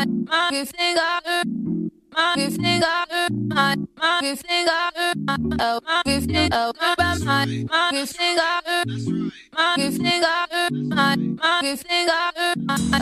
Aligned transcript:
my 0.00 0.50
my 0.50 0.64
finger 0.64 1.00
my 2.12 2.34
finger 2.36 2.86
my 3.48 3.76
my 3.96 4.34
finger 4.34 4.70
oh 5.60 5.80
my 5.84 6.02
finger 6.06 6.48
oh 6.52 6.72
my 6.80 6.94
my 6.96 7.44
my 7.68 8.06
finger 8.06 8.60
my 9.52 9.76
finger 9.76 10.38
my 10.88 11.16
my 11.16 11.60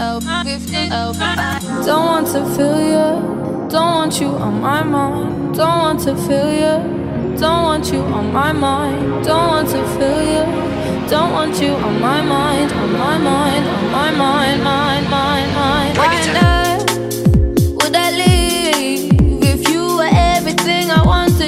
oh 0.01 0.21
my 0.21 0.49
oh 0.93 1.85
don't 1.87 2.07
want 2.07 2.27
to 2.27 2.45
feel 2.57 2.81
you 2.81 3.39
don't 3.69 3.95
want 3.95 4.21
you 4.21 4.29
on 4.29 4.63
my 4.63 4.83
mind. 4.83 5.55
Don't 5.55 5.79
want 5.79 6.01
to 6.01 6.17
feel 6.17 6.51
you 6.51 7.37
don't 7.39 7.65
want 7.65 7.93
you 7.93 8.01
on 8.01 8.33
my 8.33 8.51
mind. 8.51 9.25
Don't 9.25 9.47
want 9.47 9.69
to 9.69 9.87
feel 9.99 10.23
you 10.23 11.09
don't 11.09 11.33
want 11.33 11.61
you 11.61 11.73
on 11.73 12.01
my 12.01 12.23
mind. 12.23 12.73
On 12.73 12.93
my 12.93 13.19
mind. 13.19 13.67
On 13.67 13.93
my 13.93 14.11
mind. 14.11 14.65
Mind 14.65 15.11
mind 15.11 15.53
mind 15.55 15.99
why 15.99 16.15
would 16.43 16.58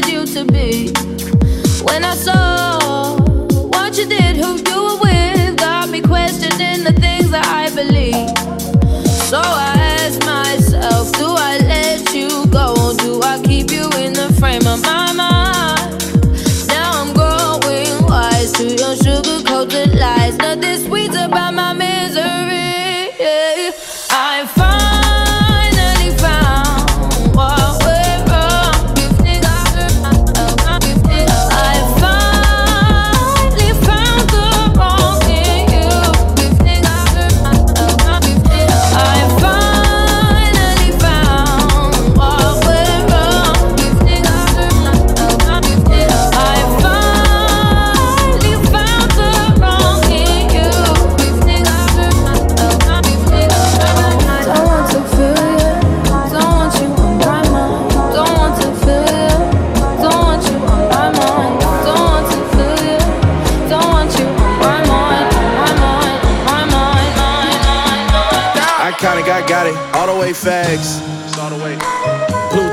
wanted 0.00 0.12
you 0.12 0.26
to 0.26 0.44
be. 0.52 0.92
When 1.84 2.04
I 2.04 2.14
saw 2.14 3.16
what 3.68 3.96
you 3.98 4.06
did 4.06 4.36
who 4.36 4.56
you 4.56 4.84
were 4.84 5.00
with 5.00 5.56
got 5.56 5.88
me 5.88 6.00
questioning 6.00 6.84
the 6.84 6.92
things 7.00 7.30
that 7.30 7.46
I 7.46 7.74
believe. 7.74 8.28
So 9.28 9.40
I 9.40 9.74
ask 10.00 10.24
myself 10.24 11.12
do 11.12 11.26
I 11.26 11.58
let 11.58 12.14
you 12.14 12.46
go? 12.46 12.94
Do 12.98 13.22
I 13.22 13.40
keep 13.42 13.70
you 13.70 13.84
in 13.98 14.12
the 14.12 14.34
frame 14.38 14.66
of 14.66 14.82
mind 14.82 15.09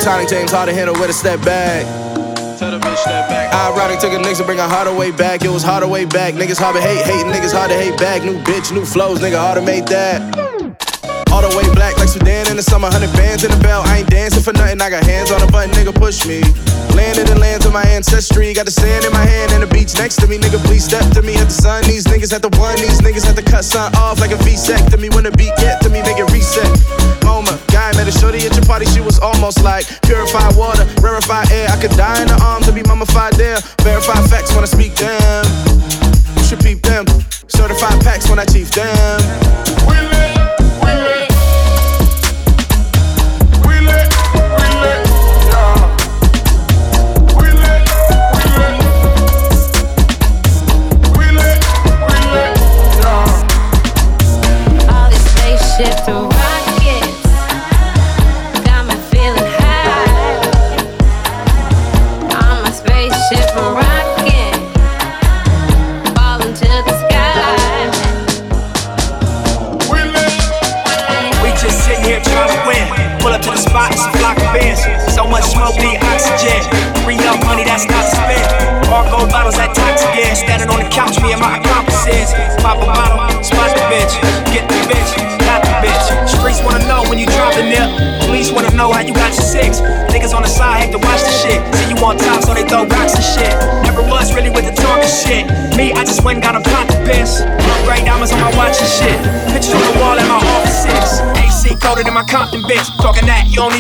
Tonic, 0.08 0.30
James 0.30 0.52
hard 0.54 0.70
to 0.70 0.74
handle 0.74 0.96
with 0.96 1.10
a 1.10 1.14
step 1.14 1.44
back. 1.44 1.84
Tell 2.58 2.72
the 2.72 2.80
bitch 2.80 2.96
step 2.96 3.28
back. 3.28 3.52
Ironic, 3.52 4.00
took 4.00 4.14
a 4.14 4.16
niggas 4.16 4.38
to 4.38 4.46
bring 4.46 4.58
a 4.58 4.66
harder 4.66 4.96
way 4.96 5.12
back. 5.12 5.44
It 5.44 5.50
was 5.50 5.64
harder 5.64 5.86
way 5.86 6.06
back. 6.06 6.34
Niggas 6.34 6.58
hard 6.58 6.78
to 6.78 6.82
hate, 6.82 7.04
hating 7.04 7.30
niggas 7.30 7.52
hard 7.52 7.70
to 7.72 7.76
hate 7.76 8.00
back. 8.00 8.24
New 8.24 8.40
bitch, 8.48 8.72
new 8.72 8.86
flows, 8.86 9.20
nigga 9.20 9.36
automate 9.36 9.86
that. 9.90 10.24
All 11.30 11.42
the 11.44 11.52
way 11.60 11.67
like 11.98 12.10
Sudan 12.10 12.48
in 12.50 12.58
the 12.58 12.64
summer, 12.64 12.90
hundred 12.90 13.12
bands 13.14 13.44
in 13.44 13.52
the 13.52 13.60
belt. 13.60 13.86
I 13.88 14.00
ain't 14.00 14.10
dancing 14.10 14.42
for 14.42 14.54
nothing. 14.54 14.82
I 14.82 14.90
got 14.90 15.04
hands 15.04 15.32
on 15.32 15.42
the 15.42 15.50
button, 15.52 15.72
nigga 15.74 15.94
push 15.94 16.26
me. 16.26 16.42
Landed 16.96 17.30
in 17.30 17.38
the 17.38 17.40
lands 17.40 17.66
of 17.66 17.74
my 17.74 17.84
ancestry. 17.84 18.54
Got 18.54 18.66
the 18.66 18.72
sand 18.72 19.06
in 19.06 19.12
my 19.14 19.22
hand 19.22 19.52
and 19.52 19.62
the 19.62 19.68
beach 19.68 19.94
next 19.98 20.18
to 20.22 20.28
me. 20.28 20.38
Nigga, 20.38 20.58
please 20.66 20.86
step 20.86 21.06
to 21.14 21.22
me. 21.22 21.36
At 21.38 21.50
the 21.52 21.58
sun, 21.58 21.84
these 21.84 22.06
niggas 22.06 22.34
at 22.34 22.42
the 22.42 22.50
one. 22.58 22.76
These 22.78 23.02
niggas 23.02 23.26
had 23.26 23.36
to 23.36 23.46
cut 23.46 23.66
sun 23.66 23.94
off 23.98 24.20
like 24.20 24.32
a 24.32 24.40
V-sec 24.42 24.90
to 24.90 24.98
me. 24.98 25.10
When 25.10 25.24
the 25.24 25.32
beat 25.32 25.54
get 25.58 25.82
to 25.84 25.90
me, 25.90 26.02
make 26.02 26.18
it 26.18 26.30
reset. 26.34 26.66
Moment, 27.24 27.62
guy 27.68 27.94
met 27.94 28.08
a 28.08 28.12
shorty 28.12 28.42
at 28.48 28.56
your 28.56 28.66
party. 28.66 28.86
She 28.86 29.02
was 29.02 29.20
almost 29.20 29.62
like 29.64 29.86
purified 30.02 30.56
water, 30.56 30.88
rarefied 31.02 31.52
air. 31.52 31.70
I 31.70 31.78
could 31.78 31.94
die 31.94 32.22
in 32.22 32.28
the 32.28 32.40
arms 32.42 32.68
and 32.68 32.76
be 32.76 32.84
mummified 32.84 33.34
there. 33.34 33.60
Verified 33.86 34.26
facts 34.30 34.54
when 34.56 34.64
I 34.64 34.70
speak 34.70 34.96
them. 34.96 35.46
You 36.38 36.44
should 36.44 36.62
peep 36.62 36.82
them. 36.82 37.06
Certified 37.48 38.02
packs 38.02 38.30
when 38.30 38.40
I 38.40 38.46
chief 38.46 38.72
them. 38.72 39.22
We 39.86 39.98
lit, 39.98 40.34
we 40.82 40.92
lit. 40.94 41.07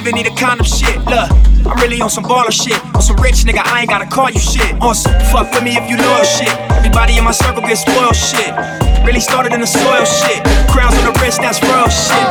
Even 0.07 0.23
need 0.23 0.31
a 0.31 0.35
condom 0.35 0.65
shit. 0.65 0.95
Look, 1.03 1.27
I'm 1.67 1.77
really 1.83 1.99
on 1.99 2.09
some 2.09 2.23
baller 2.23 2.51
shit. 2.51 2.79
On 2.95 3.01
some 3.01 3.17
rich 3.17 3.43
nigga, 3.43 3.59
I 3.65 3.81
ain't 3.81 3.89
gotta 3.89 4.07
call 4.07 4.29
you 4.29 4.39
shit. 4.39 4.79
On 4.79 4.95
some 4.95 5.11
fuck 5.31 5.51
with 5.51 5.63
me 5.63 5.75
if 5.75 5.89
you 5.89 5.97
loyal 5.97 6.23
shit. 6.23 6.53
Everybody 6.71 7.17
in 7.17 7.25
my 7.25 7.31
circle 7.31 7.61
get 7.61 7.75
spoiled 7.75 8.15
shit. 8.15 8.55
Really 9.03 9.19
started 9.19 9.51
in 9.51 9.59
the 9.59 9.67
soil 9.67 10.05
shit. 10.05 10.39
Crowns 10.71 10.95
on 10.95 11.11
the 11.11 11.19
wrist, 11.19 11.41
that's 11.41 11.61
real 11.61 11.89
shit. 11.91 12.23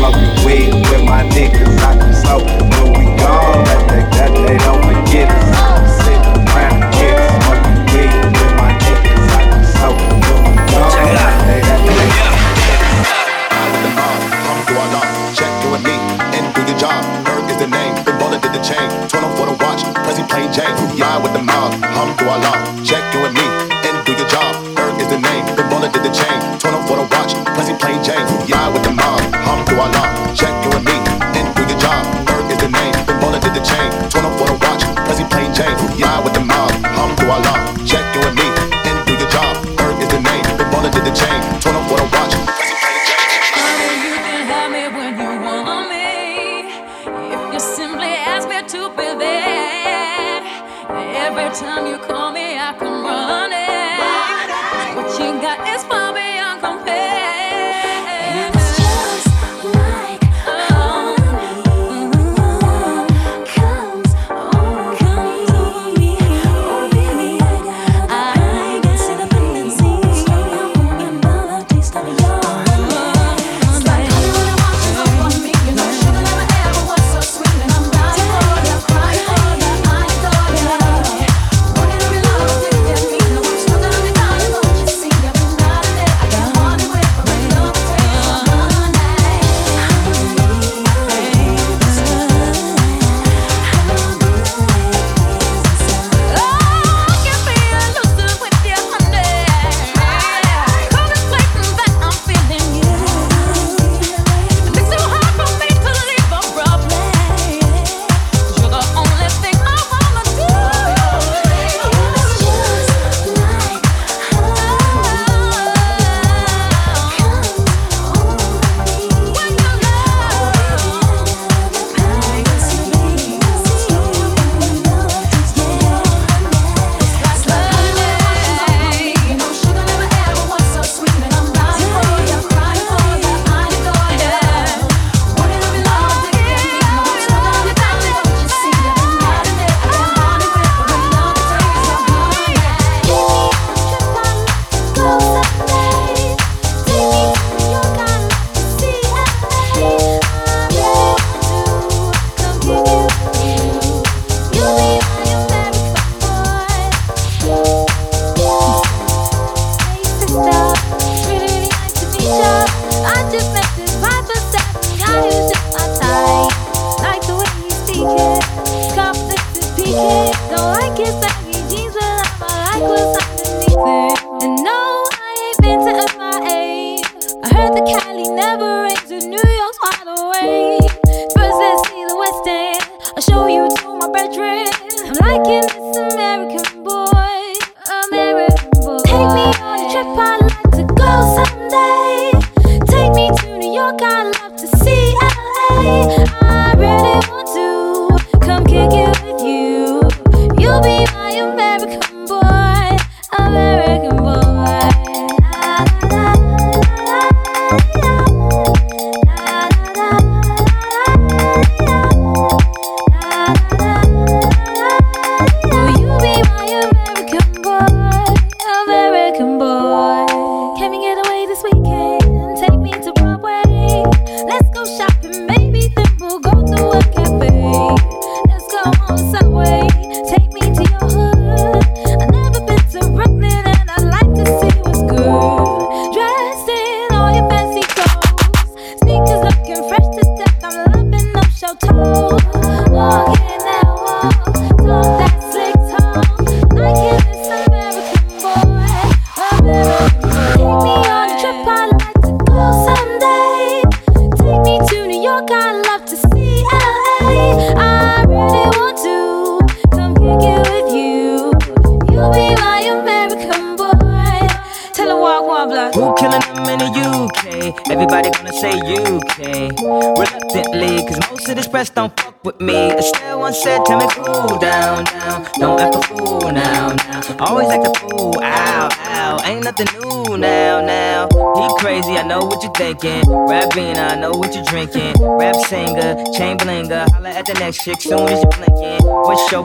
Smoking 0.00 0.32
weed 0.46 0.72
with 0.88 1.04
my 1.04 1.22
niggas. 1.36 1.76
I 1.84 1.92
can 1.98 2.14
smoke 2.14 2.48
when 2.48 2.96
we 2.96 3.04
gone, 3.20 3.64
that 3.68 3.80
they, 3.88 4.02
that 4.16 4.32
they 4.48 4.56
don't 4.56 4.80
forget 4.80 5.28
us. 5.28 5.79
Chain. 18.70 18.86
12 19.10 19.34
for 19.34 19.46
the 19.50 19.56
watch, 19.66 19.82
Prezi 20.06 20.22
plain 20.30 20.46
Jane. 20.54 20.70
Ride 20.94 21.18
with 21.26 21.34
the 21.34 21.42
mob, 21.42 21.74
Alhamdulillah. 21.82 22.54
Check 22.86 23.02
you 23.10 23.26
and 23.26 23.34
me, 23.34 23.42
and 23.82 23.98
do 24.06 24.14
your 24.14 24.28
job. 24.30 24.54
Ferg 24.78 24.94
is 25.02 25.10
the 25.10 25.18
name, 25.18 25.42
big 25.58 25.66
baller 25.66 25.90
did 25.90 26.06
the 26.06 26.12
chain. 26.14 26.38
12 26.62 26.86
for 26.86 26.96
the 27.02 27.06
watch, 27.10 27.34
Prezi 27.58 27.74
plain 27.82 27.98
Jane. 28.06 28.22
Ride 28.46 28.70
with 28.70 28.86
the 28.86 28.94
mob, 28.94 29.18
Alhamdulillah. 29.34 30.06
Check 30.38 30.54
you 30.62 30.70
and 30.70 30.84
me, 30.86 30.94
and 31.34 31.50
do 31.58 31.66
your 31.66 31.80
job. 31.82 32.06
Ferg 32.30 32.46
is 32.46 32.58
the 32.62 32.70
name, 32.70 32.94
big 33.10 33.18
baller 33.18 33.42
did 33.42 33.58
the 33.58 33.64
chain. 33.66 33.90
12 34.06 34.38
for 34.38 34.46
the 34.46 34.56
watch, 34.62 34.86
Prezi 35.02 35.26
plain 35.26 35.50
Jane. 35.50 35.74
Ride 35.98 36.19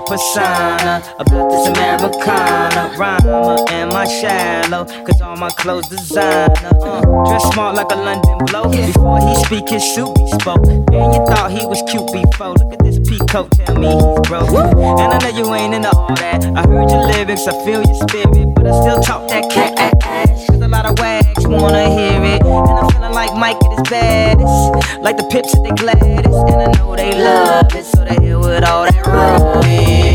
persona 0.06 1.02
about 1.20 1.50
this 1.50 1.68
Americana. 1.68 2.94
rhyma 2.98 3.70
and 3.72 3.92
my 3.92 4.06
shallow, 4.06 4.86
cause 5.06 5.22
all 5.22 5.36
my 5.36 5.50
clothes 5.50 5.88
designer. 5.90 6.72
Uh, 6.82 7.02
dress 7.26 7.44
smart 7.54 7.76
like 7.76 7.92
a 7.92 7.96
London 7.96 8.38
bloke. 8.46 8.72
Before 8.72 9.20
he 9.20 9.36
speak, 9.46 9.70
his 9.70 9.84
suit 9.96 10.18
he 10.18 10.32
spoke. 10.40 10.66
And 10.68 11.14
you 11.14 11.22
thought 11.26 11.52
he 11.52 11.66
was 11.66 11.82
cute 11.90 12.08
before. 12.12 12.54
Look 12.54 12.74
at 12.74 12.80
this 12.84 13.00
peacoat, 13.00 13.50
tell 13.66 13.78
me 13.78 13.90
he's 13.90 14.20
broke. 14.30 14.50
And 15.00 15.14
I 15.14 15.18
know 15.20 15.38
you 15.38 15.54
ain't 15.54 15.74
into 15.74 15.90
all 15.96 16.14
that. 16.16 16.46
I 16.46 16.62
heard 16.68 16.90
your 16.90 17.06
lyrics, 17.08 17.48
I 17.48 17.54
feel 17.66 17.84
your 17.84 18.08
spirit, 18.08 18.54
but 18.56 18.68
I 18.68 18.72
still 18.82 19.02
talk 19.02 19.28
that 19.30 19.50
cat 19.52 19.74
ass. 20.04 20.48
Cause 20.48 20.62
a 20.62 20.68
lot 20.68 20.86
of 20.86 20.98
wags 21.00 21.48
wanna 21.48 21.90
hear 21.90 22.22
it. 22.24 22.42
And 22.44 22.80
I'm 22.80 22.90
feeling 22.92 23.14
like 23.14 23.34
Mike 23.36 23.58
at 23.64 23.72
his 23.72 23.90
baddest. 23.90 25.02
Like 25.02 25.18
the 25.18 25.28
pips 25.32 25.56
at 25.56 25.64
the 25.64 25.74
Gladys, 25.76 26.26
And 26.26 26.62
I 26.62 26.72
know 26.78 26.96
they 26.96 27.12
love 27.12 27.74
it 27.76 27.95
with 28.46 28.64
all 28.64 28.86
that 28.86 29.08
rolling. 29.08 30.14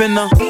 What 0.00 0.16
I'm 0.16 0.49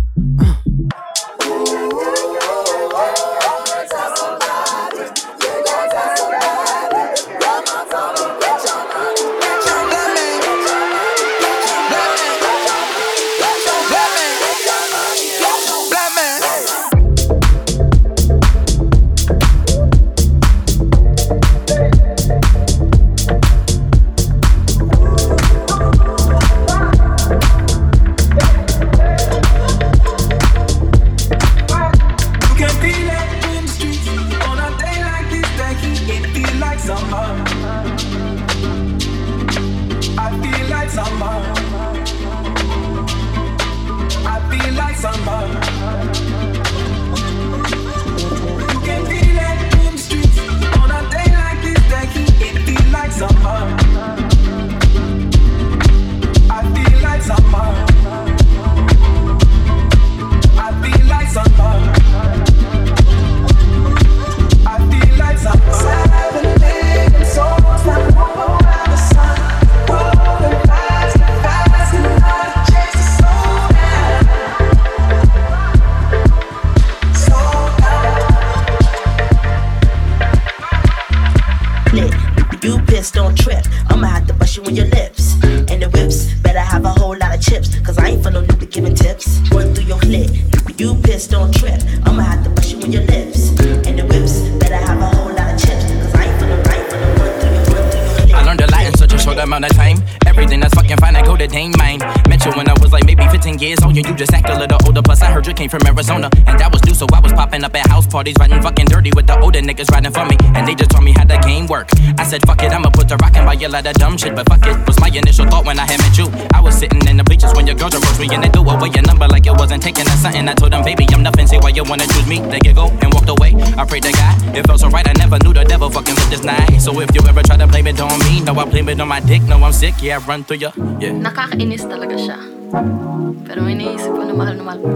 Arizona. 106.01 106.29
And 106.49 106.57
that 106.57 106.73
was 106.73 106.81
new, 106.83 106.95
so 106.97 107.05
I 107.13 107.19
was 107.19 107.31
popping 107.31 107.63
up 107.63 107.75
at 107.75 107.85
house 107.87 108.07
parties, 108.07 108.33
riding 108.39 108.61
fucking 108.61 108.87
dirty 108.87 109.11
with 109.13 109.27
the 109.27 109.37
older 109.39 109.61
niggas 109.61 109.93
riding 109.93 110.11
for 110.11 110.25
me. 110.25 110.35
And 110.57 110.67
they 110.67 110.73
just 110.73 110.89
taught 110.89 111.03
me 111.03 111.13
how 111.13 111.25
the 111.25 111.37
game 111.45 111.67
work. 111.67 111.89
I 112.17 112.25
said, 112.25 112.41
fuck 112.41 112.63
it, 112.63 112.73
I'ma 112.73 112.89
put 112.89 113.07
the 113.07 113.17
rock 113.17 113.37
and 113.37 113.45
buy 113.45 113.53
a 113.53 113.69
lot 113.69 113.85
of 113.85 113.93
dumb 114.01 114.17
shit. 114.17 114.33
But 114.35 114.49
fuck 114.49 114.65
it, 114.65 114.73
was 114.87 114.99
my 114.99 115.13
initial 115.13 115.45
thought 115.45 115.65
when 115.65 115.77
I 115.77 115.85
had 115.85 116.01
met 116.01 116.17
you. 116.17 116.25
I 116.57 116.59
was 116.59 116.73
sitting 116.73 117.05
in 117.05 117.17
the 117.17 117.23
bleachers 117.23 117.53
when 117.53 117.67
your 117.67 117.75
girls 117.75 117.93
approached 117.93 118.19
me 118.19 118.33
and 118.33 118.41
they 118.43 118.49
threw 118.49 118.65
away 118.65 118.89
your 118.89 119.05
number 119.05 119.27
like 119.27 119.45
it 119.45 119.53
wasn't 119.53 119.83
taking 119.83 120.09
or 120.09 120.17
something. 120.17 120.49
I 120.49 120.53
told 120.57 120.73
them, 120.73 120.83
baby, 120.83 121.05
I'm 121.13 121.21
nothing. 121.21 121.45
Say 121.45 121.59
why 121.61 121.69
you 121.69 121.83
wanna 121.85 122.07
choose 122.09 122.25
me. 122.25 122.41
They 122.49 122.59
giggle 122.59 122.89
and 122.89 123.13
walked 123.13 123.29
away. 123.29 123.53
I 123.77 123.85
prayed 123.85 124.03
to 124.09 124.11
God. 124.11 124.57
It 124.57 124.65
felt 124.65 124.81
so 124.81 124.89
right, 124.89 125.05
I 125.05 125.13
never 125.21 125.37
knew 125.37 125.53
the 125.53 125.63
devil 125.63 125.89
fucking 125.91 126.15
with 126.15 126.29
this 126.33 126.43
night. 126.43 126.81
So 126.81 126.97
if 126.99 127.13
you 127.13 127.21
ever 127.29 127.43
try 127.43 127.57
to 127.57 127.67
blame 127.67 127.85
it 127.85 128.01
on 128.01 128.17
me, 128.25 128.41
no, 128.41 128.57
I 128.57 128.65
blame 128.65 128.89
it 128.89 128.99
on 128.99 129.07
my 129.07 129.19
dick. 129.19 129.43
No, 129.43 129.61
I'm 129.61 129.73
sick, 129.73 130.01
yeah, 130.01 130.17
I 130.17 130.25
run 130.25 130.43
through 130.43 130.65
ya. 130.65 130.71
Yeah. 130.97 131.13
Nakakainis 131.13 131.85
talaga 131.85 132.17
siya. 132.17 132.60
Pero 132.71 133.67
iniisip 133.67 134.15
ko 134.15 134.23
na 134.23 134.31
mahal 134.31 134.55
na 134.55 134.63
mahal 134.63 134.79
ko. 134.79 134.89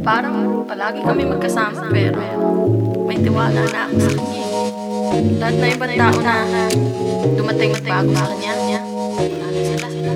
Parang 0.00 0.64
palagi 0.64 1.04
kami 1.04 1.28
magkasama 1.28 1.92
pero 1.92 2.24
may 3.04 3.20
tiwala 3.20 3.68
na 3.68 3.84
ako 3.84 3.96
sa 4.00 4.10
kanya. 4.16 4.44
Lahat 5.36 5.56
na 5.60 5.66
ibang 5.76 5.92
tao 5.92 6.16
na 6.24 6.34
dumating 7.36 7.76
at 7.76 7.84
bago 7.84 8.10
sa 8.16 8.32
kanya. 8.32 8.80
Wala 8.80 9.46
na 9.52 9.60
sila 9.60 9.86
sila. 9.92 10.12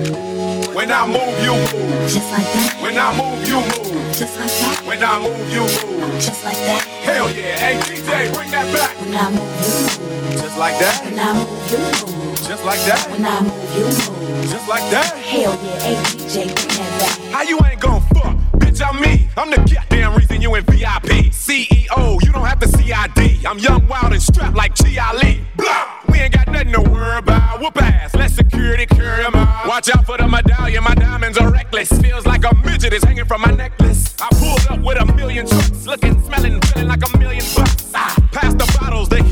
When 0.73 0.89
I 0.89 1.05
move, 1.05 1.37
you 1.45 1.53
move. 1.53 2.09
Just 2.09 2.29
like 2.33 2.49
that. 2.49 2.73
When 2.81 2.97
I 2.97 3.07
move, 3.13 3.41
you 3.45 3.59
move. 3.61 4.17
Just 4.17 4.35
like 4.41 4.49
that. 4.49 4.77
When 4.81 5.03
I 5.05 5.13
move, 5.21 5.45
you 5.53 5.63
move. 5.69 6.17
Just 6.17 6.41
like 6.41 6.61
that. 6.65 6.81
Hell 7.05 7.29
yeah. 7.29 7.61
Hey, 7.61 7.77
DJ, 7.77 8.33
bring 8.33 8.49
that 8.49 8.65
back. 8.73 8.97
When 8.97 9.13
I 9.13 9.29
move, 9.29 9.53
you 9.53 9.69
move. 10.01 10.33
Just 10.33 10.57
like 10.57 10.77
that. 10.81 10.97
When 11.05 11.19
I 11.19 11.29
move, 11.37 11.61
you 11.69 11.77
move. 11.77 12.20
Just 12.51 12.65
like 12.65 12.81
that. 12.81 13.09
When 13.09 13.23
I 13.23 13.39
move, 13.39 13.77
you 13.77 13.85
move. 13.85 14.51
Just 14.51 14.67
like 14.67 14.83
that. 14.91 15.15
Hell 15.15 15.57
yeah, 15.63 15.79
hey 15.79 15.95
DJ, 16.03 16.43
bring 16.53 16.67
that 16.67 16.99
back. 16.99 17.31
How 17.31 17.43
you 17.43 17.57
ain't 17.63 17.79
gon' 17.79 18.01
fuck? 18.11 18.35
Bitch, 18.59 18.81
I'm 18.85 18.99
me. 18.99 19.29
I'm 19.37 19.49
the 19.49 19.55
goddamn 19.55 20.15
reason 20.15 20.41
you 20.41 20.53
in 20.55 20.65
VIP. 20.65 21.31
CEO, 21.31 22.21
you 22.21 22.31
don't 22.33 22.43
have 22.43 22.59
to 22.59 22.67
CID. 22.67 23.45
I'm 23.45 23.57
young, 23.57 23.87
wild, 23.87 24.11
and 24.11 24.21
strapped 24.21 24.57
like 24.57 24.75
Chi 24.75 24.97
Ali. 24.99 25.45
Blah! 25.55 25.87
We 26.09 26.19
ain't 26.19 26.33
got 26.33 26.49
nothing 26.51 26.73
to 26.73 26.81
worry 26.81 27.19
about. 27.19 27.61
Whoop 27.61 27.81
ass, 27.81 28.13
let 28.15 28.31
security 28.31 28.85
carry 28.85 29.23
'em 29.23 29.33
out. 29.33 29.65
Watch 29.65 29.89
out 29.95 30.05
for 30.05 30.17
the 30.17 30.27
medallion, 30.27 30.83
my 30.83 30.95
diamonds 30.95 31.37
are 31.37 31.49
reckless. 31.49 31.87
Feels 32.01 32.25
like 32.25 32.43
a 32.43 32.53
midget 32.65 32.91
is 32.91 33.01
hanging 33.05 33.23
from 33.23 33.43
my 33.43 33.51
necklace. 33.51 34.13
I 34.21 34.27
pulled 34.35 34.67
up 34.69 34.85
with 34.85 34.99
a 34.99 35.05
million 35.15 35.47
trucks, 35.47 35.85
looking, 35.85 36.21
smelling, 36.25 36.59
feeling 36.59 36.89
like 36.89 37.01
a 37.01 37.17
million 37.17 37.45
bucks. 37.55 37.93
Ah, 37.95 38.13
pass 38.33 38.53
the 38.55 38.67
bottles, 38.77 39.07
the 39.07 39.23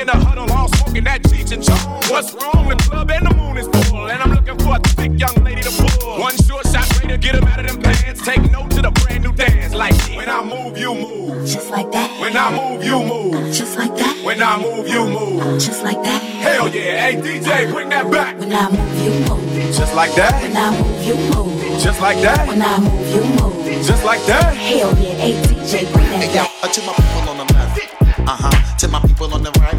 in 0.00 0.06
the 0.06 0.12
huddle, 0.16 0.50
all 0.52 0.68
smoking 0.68 1.04
that 1.04 1.22
Cheech 1.24 1.52
and 1.52 1.62
Chong. 1.62 1.76
What's 2.10 2.32
wrong? 2.32 2.68
The 2.68 2.76
club 2.76 3.10
and 3.10 3.26
the 3.26 3.34
moon 3.34 3.58
is 3.58 3.68
full, 3.88 4.08
and 4.08 4.22
I'm 4.22 4.32
looking 4.32 4.58
for 4.58 4.76
a 4.76 4.80
thick 4.96 5.12
young 5.20 5.34
lady 5.44 5.60
to 5.62 5.70
pull. 5.70 6.18
One 6.20 6.34
short 6.48 6.66
shot, 6.66 6.88
ready 6.96 7.08
to 7.08 7.18
get 7.18 7.34
'em 7.36 7.44
out 7.44 7.60
of 7.60 7.66
them 7.66 7.82
pants. 7.82 8.22
Take 8.24 8.50
note 8.50 8.70
to 8.72 8.82
the 8.82 8.90
brand 8.90 9.22
new 9.24 9.32
dance, 9.32 9.74
like 9.74 9.94
when 10.16 10.28
I 10.30 10.42
move, 10.42 10.78
you 10.78 10.94
move. 10.94 11.46
Just 11.46 11.70
like 11.70 11.90
that. 11.92 12.08
When 12.20 12.34
I 12.36 12.48
move, 12.50 12.82
you 12.84 12.98
move. 13.02 13.52
Just 13.54 13.76
like 13.78 13.94
that. 13.96 14.16
When 14.24 14.42
I 14.42 14.56
move, 14.56 14.88
you 14.88 15.06
move. 15.06 15.60
Just 15.60 15.82
like 15.82 16.02
that. 16.02 16.22
Hell 16.22 16.68
yeah, 16.68 17.02
hey 17.04 17.16
DJ, 17.20 17.70
bring 17.70 17.90
that 17.90 18.10
back. 18.10 18.38
When 18.40 18.52
I 18.52 18.70
move, 18.70 19.04
you 19.04 19.12
move. 19.28 19.74
Just 19.76 19.94
like 19.94 20.14
that. 20.14 20.32
When 20.42 20.56
I 20.56 20.70
move, 20.80 21.04
you 21.06 21.16
move. 21.34 21.82
Just 21.82 22.00
like 22.00 22.20
that. 22.22 22.48
When 22.48 22.62
I 22.62 22.78
move, 22.78 23.14
you 23.14 23.22
move. 23.38 23.86
Just 23.86 24.04
like 24.04 24.24
that. 24.26 24.54
Hell 24.56 24.96
yeah, 24.98 25.14
hey 25.22 25.32
DJ, 25.42 25.92
bring 25.92 26.06
that 26.08 26.22
Hey, 26.24 26.34
yo, 26.34 26.42
back. 26.44 26.50
uh, 26.64 26.68
to 26.68 26.80
my 26.86 26.92
people 26.94 27.28
on 27.30 27.36
the 27.46 27.52
left. 27.52 27.80
Uh 28.26 28.36
huh. 28.36 28.59
To 28.80 28.88
my 28.88 28.98
people 29.00 29.34
on 29.34 29.42
the 29.42 29.50
right. 29.60 29.78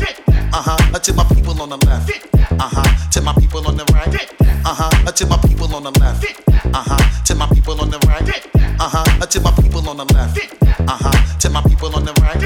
Uh 0.54 0.62
huh. 0.62 0.78
Uh, 0.94 1.00
to 1.00 1.12
my 1.16 1.24
people 1.34 1.60
on 1.60 1.70
the 1.70 1.78
left. 1.88 2.12
Uh 2.36 2.70
huh. 2.70 3.10
To 3.10 3.22
my 3.22 3.34
people 3.34 3.68
on 3.68 3.76
the 3.76 3.84
right. 3.86 4.14
Uh 4.64 4.76
huh. 4.76 4.92
Uh, 5.08 5.12
to 5.12 5.26
my 5.26 5.38
people 5.38 5.74
on 5.74 5.82
the 5.82 5.92
left. 6.00 6.24
Uh 6.66 6.84
huh. 6.86 7.24
To 7.26 7.34
my 7.34 7.48
people 7.48 7.82
on 7.82 7.90
the 7.90 7.98
right. 8.06 8.30
Uh 8.80 8.88
huh. 8.88 9.04
Uh, 9.20 9.26
to 9.26 9.42
my 9.42 9.52
people 9.54 9.90
on 9.90 9.98
the 9.98 10.06
left. 10.14 10.38
Uh 10.70 10.98
huh. 11.02 11.38
To 11.40 11.50
my 11.50 11.64
people 11.64 11.96
on 11.96 12.06
the 12.06 12.14
right. 12.22 12.44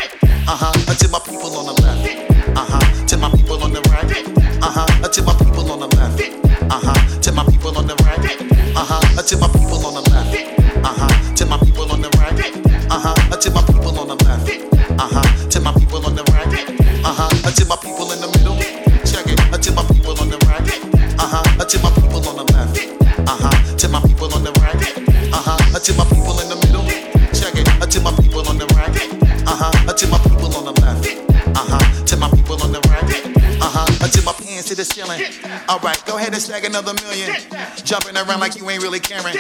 Uh 0.47 0.55
huh. 0.55 0.71
Uh, 0.87 0.95
to 0.95 1.09
my 1.09 1.19
people 1.19 1.57
on 1.57 1.65
the 1.65 1.81
left. 1.83 2.07
Uh 2.55 2.65
huh. 2.65 3.05
To 3.05 3.17
my 3.17 3.29
people 3.31 3.61
on 3.61 3.73
the 3.73 3.81
right. 3.91 4.63
Uh 4.63 4.71
huh. 4.71 5.03
Uh, 5.03 5.09
to 5.09 5.23
my 5.23 5.44
ceiling. 34.95 35.19
All 35.67 35.79
right, 35.79 35.99
go 36.05 36.15
ahead 36.15 36.31
and 36.31 36.41
stack 36.41 36.63
another 36.63 36.93
million. 37.03 37.36
Jumping 37.84 38.15
around 38.15 38.39
like 38.39 38.55
you 38.55 38.63
ain't 38.69 38.81
really 38.81 38.99
caring. 38.99 39.36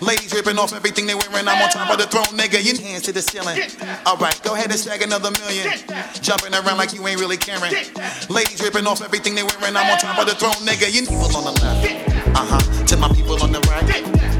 Ladies 0.00 0.32
ripping 0.32 0.56
off 0.56 0.72
everything 0.72 1.04
they 1.06 1.14
wearing. 1.14 1.46
I'm 1.46 1.60
on 1.60 1.68
top 1.68 1.90
of 1.92 1.98
the 1.98 2.08
throne, 2.08 2.32
nigga. 2.32 2.64
Your 2.64 2.80
hands 2.80 3.02
to 3.04 3.12
the 3.12 3.20
ceiling. 3.20 3.60
All 4.06 4.16
right, 4.16 4.36
go 4.42 4.54
ahead 4.54 4.70
and 4.70 4.80
stack 4.80 5.02
another 5.02 5.30
million. 5.44 5.68
Jumping 6.24 6.54
around 6.54 6.78
like 6.78 6.94
you 6.94 7.06
ain't 7.06 7.20
really 7.20 7.36
caring. 7.36 7.72
Ladies 8.30 8.62
ripping 8.62 8.86
off 8.86 9.02
everything 9.02 9.34
they 9.34 9.44
wearing. 9.44 9.76
I'm 9.76 9.92
on 9.92 9.98
top 9.98 10.18
of 10.18 10.26
the 10.26 10.34
throne, 10.34 10.56
nigga. 10.64 10.88
Your 10.88 11.04
people 11.04 11.28
on 11.36 11.44
the 11.44 11.54
left. 11.60 11.84
Uh 12.34 12.46
huh. 12.48 12.84
To 12.86 12.96
my 12.96 13.08
people 13.12 13.36
on 13.42 13.52
the 13.52 13.60
right. 13.68 13.84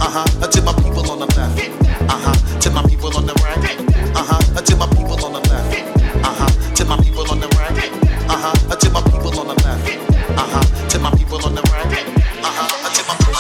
Uh 0.01 0.09
huh. 0.09 0.25
Uh, 0.41 0.49
to 0.49 0.63
my 0.63 0.73
people 0.81 1.05
on 1.11 1.21
the 1.21 1.29
left. 1.37 1.61
Uh 2.09 2.19
huh. 2.25 2.61
To 2.61 2.71
my 2.71 2.83
people 2.89 3.15
on 3.17 3.27
the 3.27 3.35
right. 3.45 3.61
Uh 4.17 4.25
huh. 4.25 4.57
Uh, 4.57 4.63
to 4.63 4.77
my 4.77 4.87
people 4.89 5.04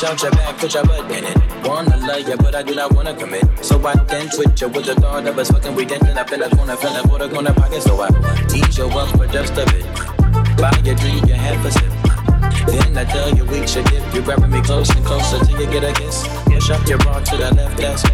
your 0.04 0.30
back, 0.32 0.58
put 0.58 0.74
your 0.74 0.84
butt 0.84 1.10
in 1.10 1.24
it. 1.24 1.66
Wanna 1.66 1.96
love 1.96 2.28
you, 2.28 2.36
but 2.36 2.54
I 2.54 2.62
do 2.62 2.74
not 2.74 2.92
wanna 2.92 3.14
commit. 3.14 3.44
So 3.64 3.80
I 3.86 3.94
can 4.04 4.28
twitch 4.28 4.60
you 4.60 4.68
with 4.68 4.84
the 4.84 4.94
thought 4.94 5.26
of 5.26 5.38
us 5.38 5.50
fucking. 5.50 5.74
We 5.74 5.86
dancing 5.86 6.18
up 6.18 6.30
in 6.30 6.40
the 6.40 6.48
corner, 6.54 6.76
feeling 6.76 7.08
for 7.08 7.18
the 7.18 7.28
corner 7.28 7.54
pocket. 7.54 7.82
So 7.82 8.00
I 8.00 8.08
tease 8.46 8.76
you 8.76 8.84
up 8.84 9.08
for 9.16 9.26
just 9.26 9.56
a 9.56 9.64
bit. 9.64 9.86
Buy 10.58 10.76
your 10.84 10.94
drink, 10.96 11.26
you 11.26 11.34
have 11.34 11.64
a 11.64 11.70
sip. 11.70 11.92
Then 12.66 12.98
I 12.98 13.04
tell 13.04 13.34
you 13.34 13.44
we 13.46 13.66
should 13.66 13.86
dip. 13.86 14.14
You 14.14 14.20
grabbing 14.20 14.50
me 14.50 14.60
close 14.60 14.90
and 14.94 15.04
closer 15.06 15.42
till 15.44 15.58
you 15.58 15.66
get 15.70 15.84
a 15.84 15.92
kiss. 15.94 16.28
Push 16.44 16.70
up 16.70 16.86
your 16.86 16.98
bra 16.98 17.20
to 17.20 17.36
the 17.36 17.54
left, 17.54 17.76
that's 17.78 18.04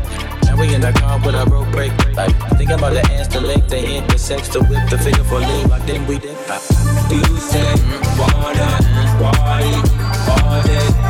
Now 0.47 0.57
we 0.57 0.73
in 0.73 0.83
the 0.83 0.93
car 0.93 1.19
with 1.27 1.35
a 1.35 1.45
broke 1.45 1.73
brake. 1.73 1.93
Like, 2.15 2.35
thinking 2.57 2.79
about 2.79 2.95
the 2.95 3.03
ass, 3.19 3.27
the 3.27 3.41
leg, 3.41 3.67
the 3.67 3.79
hit, 3.79 4.09
the 4.09 4.19
sex, 4.19 4.49
the 4.49 4.63
whip, 4.63 4.89
the 4.91 4.99
figure 4.99 5.25
for 5.25 5.41
leave. 5.41 5.67
Like, 5.67 5.87
then 5.87 6.07
we 6.07 6.19
dip. 6.19 6.39
You 7.11 7.25
say, 7.39 7.67
mm, 7.83 8.19
water, 8.19 8.71
party, 9.19 9.75
all 10.31 10.63
day. 10.63 11.10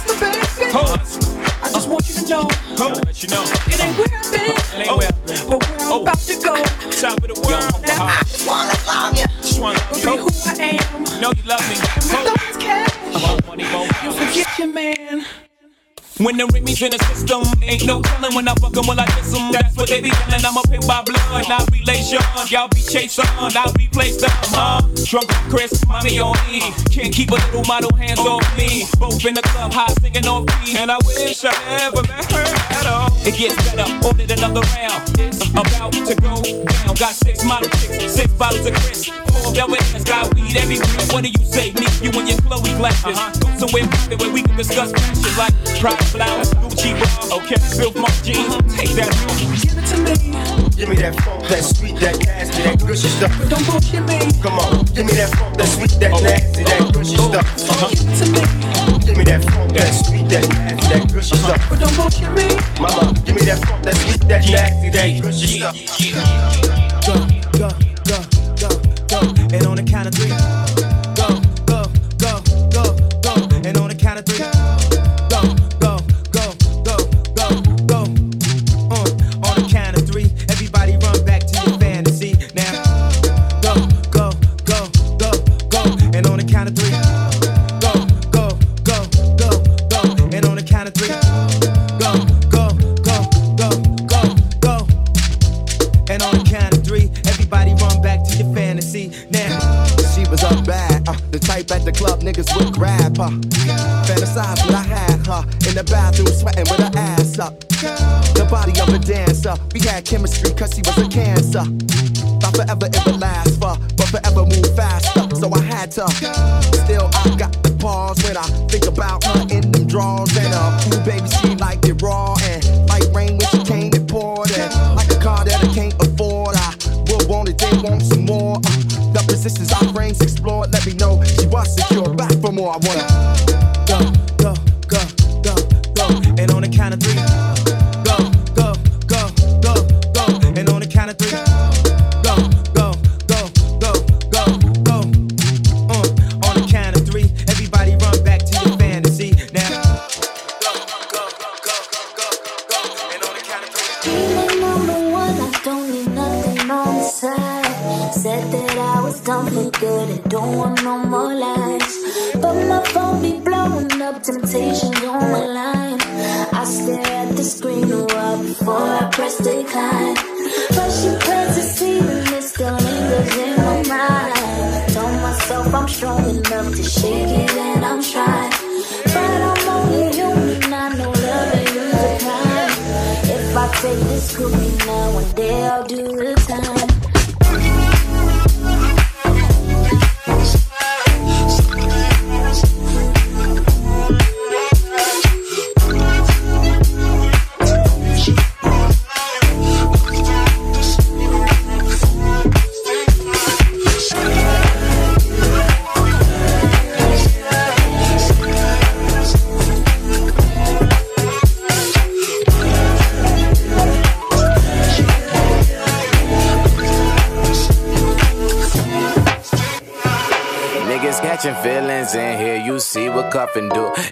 you 2.31 2.37
know 2.37 2.47
Let 3.05 3.23
you 3.23 3.29
know. 3.29 3.43
it 3.43 3.83
ain't 3.83 3.97
where 3.97 4.07
I've 4.17 4.31
been, 4.31 4.51
It 4.79 4.87
ain't 4.87 4.97
where. 4.97 5.11
but 5.49 5.69
where 5.69 5.79
I'm 5.79 5.91
oh. 5.91 6.01
about 6.01 6.17
to 6.19 6.35
go. 6.35 6.55
Top 6.91 7.17
of 7.17 7.27
the 7.27 7.41
world. 7.43 7.83
Now 7.85 8.05
I 8.07 8.23
just 8.23 8.47
wanna 8.47 8.73
love 8.87 9.17
you, 9.17 9.25
Just 9.41 9.59
wanna 9.59 9.79
be 9.93 10.01
who 10.01 10.29
I 10.45 10.79
am. 10.79 11.21
know 11.21 11.31
you 11.35 11.43
love 11.43 11.67
me. 11.69 11.75
My 11.75 12.23
thoughts 12.23 12.57
cash. 12.57 13.21
More 13.21 13.37
money, 13.47 13.65
more 13.71 13.85
You 14.03 14.11
forget 14.13 14.59
your 14.59 14.67
man. 14.73 15.25
When 16.21 16.37
the 16.37 16.45
me's 16.53 16.81
in 16.81 16.91
the 16.91 16.99
system, 17.09 17.41
ain't 17.63 17.85
no 17.85 18.01
telling 18.01 18.35
when 18.35 18.47
I 18.47 18.53
fuck 18.55 18.71
fuck 18.73 18.83
'em, 18.83 18.87
will 18.87 18.99
I 18.99 19.05
diss 19.17 19.33
'em. 19.33 19.51
That's 19.51 19.75
what 19.75 19.89
they 19.89 20.01
be 20.01 20.09
yelling. 20.09 20.45
I'm 20.45 20.57
a 20.57 20.61
pimp 20.69 20.85
by 20.87 21.01
blood, 21.01 21.49
not 21.49 21.69
relation. 21.71 22.21
Y'all 22.49 22.67
be 22.67 22.81
chasing, 22.81 23.25
I 23.25 23.71
replace 23.79 24.21
them, 24.21 24.29
huh? 24.53 24.81
Drunk 25.05 25.27
with 25.27 25.49
Chris, 25.49 25.85
mommy 25.87 26.19
on 26.19 26.37
me. 26.47 26.61
Can't 26.91 27.13
keep 27.13 27.31
a 27.31 27.35
little 27.35 27.63
model 27.65 27.93
hands 27.95 28.19
off 28.19 28.45
me. 28.57 28.85
Both 28.99 29.25
in 29.25 29.33
the 29.33 29.41
club, 29.41 29.73
high 29.73 29.93
singing 30.01 30.27
off 30.27 30.45
me. 30.61 30.77
And 30.77 30.91
I 30.91 30.97
wish 31.05 31.43
I 31.43 31.53
never 31.67 32.03
met 32.03 32.31
her 32.31 32.45
at 32.77 32.85
all. 32.85 33.09
It 33.25 33.35
gets 33.35 33.55
better, 33.65 33.89
ordered 34.05 34.31
another 34.31 34.61
round. 34.77 35.01
It's 35.17 35.41
about 35.49 35.91
to 35.91 36.15
go 36.15 36.41
down. 36.41 36.95
Got 36.95 37.15
six 37.15 37.43
model 37.43 37.69
chicks, 37.81 38.13
six 38.13 38.31
bottles 38.33 38.65
of 38.65 38.73
Chris. 38.75 39.09
Four 39.09 39.53
velvet 39.53 39.81
hands, 39.89 40.03
got 40.03 40.33
weed 40.35 40.55
everywhere. 40.55 40.87
What 41.09 41.23
do 41.23 41.29
you 41.29 41.45
say? 41.45 41.73
Me, 41.73 41.87
you 42.01 42.11
and 42.13 42.29
your 42.29 42.37
Chloe 42.45 42.73
glasses. 42.77 43.17
Uh-huh. 43.17 43.31
Go 43.39 43.49
somewhere 43.57 43.87
private 43.87 44.19
where 44.21 44.31
we 44.31 44.43
can 44.43 44.55
discuss 44.55 44.91
fashion 44.91 45.33
like 45.37 45.53
private 45.79 46.10
flowers, 46.11 46.51
Gucci 46.59 46.91
bra, 46.99 47.37
okay, 47.37 47.55
Bill 47.79 47.93
my 47.95 48.09
jeans. 48.19 48.51
Take 48.75 48.91
that. 48.99 49.11
Give 49.63 49.77
it 49.79 49.87
to 49.87 49.97
me. 50.03 50.13
Give 50.75 50.89
me 50.89 50.95
that 50.97 51.15
funk, 51.23 51.47
that 51.47 51.63
sweet, 51.63 51.95
that 52.01 52.19
nasty, 52.19 52.63
that 52.63 52.79
gushy 52.79 53.07
stuff. 53.07 53.31
But 53.39 53.49
don't 53.49 53.65
bullshit 53.65 54.03
me. 54.03 54.19
Come 54.43 54.59
on, 54.59 54.83
give 54.91 55.05
me 55.05 55.13
that 55.15 55.31
funk, 55.31 55.55
that 55.57 55.67
sweet, 55.71 55.95
that 56.03 56.11
nasty, 56.19 56.63
that 56.63 56.93
gushy 56.93 57.15
stuff. 57.15 57.47
Oh, 57.71 57.87
give 57.89 58.03
it 58.03 58.17
to 58.19 58.25
me. 58.27 58.41
Give 59.05 59.17
me 59.17 59.23
that 59.23 59.41
funk, 59.45 59.71
that 59.71 59.91
sweet, 60.03 60.27
that 60.27 60.43
nasty, 60.51 60.87
that 60.91 61.13
gushy 61.13 61.35
stuff. 61.37 61.69
But 61.69 61.79
don't 61.79 61.95
bullshit 61.95 62.31
me. 62.35 62.47
Mama, 62.81 63.13
give 63.23 63.35
me 63.35 63.41
that 63.47 63.63
funk, 63.63 63.83
that 63.83 63.95
sweet, 63.95 64.21
that 64.27 64.43
nasty, 64.51 64.89
that 64.91 65.09
gushy 65.23 65.63
stuff. 65.63 65.75
Go, 67.07 67.15
go, 67.55 67.69
go, 68.03 68.19
go, 68.59 68.69
go. 69.07 69.19
And 69.55 69.63
on 69.65 69.75
the 69.77 69.83
count 69.87 70.07
of 70.07 70.15
three. 70.15 70.50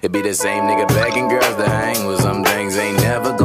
It 0.02 0.12
be 0.12 0.22
the 0.22 0.34
same 0.34 0.64
nigga 0.64 0.88
begging 0.90 1.28
girls 1.28 1.56
to 1.56 1.68
hang 1.68 2.06
with 2.06 2.22
some 2.22 2.44
things 2.44 2.78
ain't 2.78 2.98
never 3.02 3.36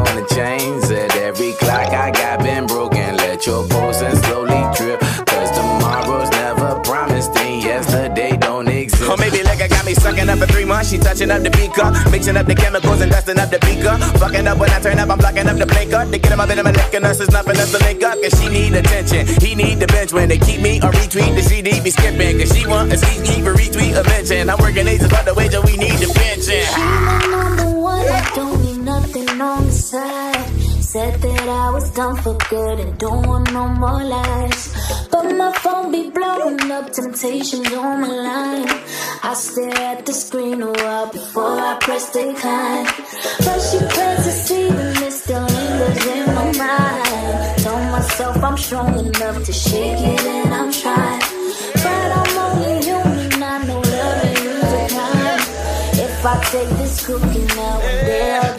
she 10.94 11.00
touching 11.00 11.30
up 11.30 11.42
the 11.42 11.50
beaker, 11.50 11.90
mixing 12.11 12.37
up 12.37 12.46
the 12.46 12.54
chemicals 12.54 13.00
and 13.00 13.11
dusting 13.11 13.38
up 13.38 13.50
the 13.50 13.59
beaker. 13.59 13.98
Fucking 14.18 14.46
up 14.46 14.59
when 14.59 14.70
I 14.70 14.78
turn 14.80 14.98
up, 14.98 15.11
I'm 15.11 15.18
blocking 15.18 15.48
up 15.48 15.57
the 15.57 15.66
blinker. 15.66 16.04
They 16.07 16.18
get 16.18 16.33
him 16.33 16.40
up 16.40 16.50
in 16.50 16.62
my 16.62 16.70
neck 16.70 16.94
and 16.94 17.04
us 17.04 17.20
is 17.20 17.30
nothing 17.30 17.57
else 17.57 17.72
to 17.72 17.78
link 17.85 18.02
up. 18.04 18.20
Cause 18.22 18.35
she 18.38 18.48
need 18.48 18.74
attention, 18.74 19.26
he 19.42 19.54
need 19.54 19.80
the 19.80 19.88
bench 19.88 20.12
when 20.12 20.28
they 20.28 20.38
keep 20.38 20.61
me 20.61 20.78
or 20.78 20.90
retweet 20.92 21.35
the 21.35 21.42
CD 21.42 21.80
be 21.80 21.90
skipping. 21.90 22.38
Cause 22.38 22.54
she 22.54 22.66
want 22.66 22.92
a 22.92 22.96
seat, 22.98 23.24
keep 23.26 23.44
a 23.44 23.52
retweet 23.52 23.98
a 23.98 24.04
mention. 24.09 24.48
I'm 24.48 24.59
working 24.59 24.87
agents 24.87 25.12
by 25.12 25.22
the 25.22 25.35
wage, 25.35 25.57
we 25.66 25.76
need 25.76 25.98
the 25.98 26.11
pension. 26.14 26.62
She 26.62 26.80
my 26.80 27.26
number 27.26 27.70
one, 27.80 28.07
I 28.07 28.33
don't 28.35 28.62
need 28.62 28.78
nothing 28.78 29.28
on 29.40 29.66
the 29.66 29.72
side. 29.72 30.23
I 31.48 31.70
was 31.70 31.90
done 31.90 32.16
for 32.16 32.37
good 32.48 32.80
and 32.80 32.98
don't 32.98 33.26
want 33.26 33.52
no 33.52 33.68
more 33.68 34.02
lies. 34.02 34.72
But 35.11 35.24
my 35.37 35.52
phone 35.52 35.92
be 35.92 36.11
blowing 36.11 36.70
up, 36.70 36.90
temptations 36.92 37.72
on 37.72 38.00
my 38.00 38.09
line. 38.09 38.68
I 39.22 39.35
stare 39.35 39.76
at 39.76 40.07
the 40.07 40.12
screen 40.12 40.62
a 40.62 40.72
while 40.72 41.11
before 41.11 41.59
I 41.59 41.76
press 41.80 42.12
decline. 42.12 42.87
But 43.44 43.59
she 43.61 43.78
presses 43.78 44.24
to 44.24 44.33
see 44.46 44.68
and 44.68 44.98
it 44.98 45.12
still 45.12 45.42
lingers 45.42 46.07
in 46.07 46.26
my 46.35 46.46
mind. 46.57 47.59
Tell 47.59 47.80
myself 47.92 48.42
I'm 48.42 48.57
strong 48.57 48.98
enough 48.98 49.44
to 49.44 49.52
shake 49.52 50.00
it 50.00 50.20
and 50.20 50.54
I'm 50.54 50.72
trying. 50.72 51.22
But 51.74 52.09
I'm 52.20 52.38
only 52.46 52.85
human, 52.85 53.42
I 53.42 53.64
know 53.66 53.80
love 53.80 54.24
ain't 54.24 54.64
a 54.64 54.94
time. 54.94 55.40
If 56.07 56.24
I 56.24 56.42
take 56.44 56.70
this 56.78 57.07
cookie 57.07 57.44
now 57.54 57.80
and 57.80 58.09
then. 58.09 58.53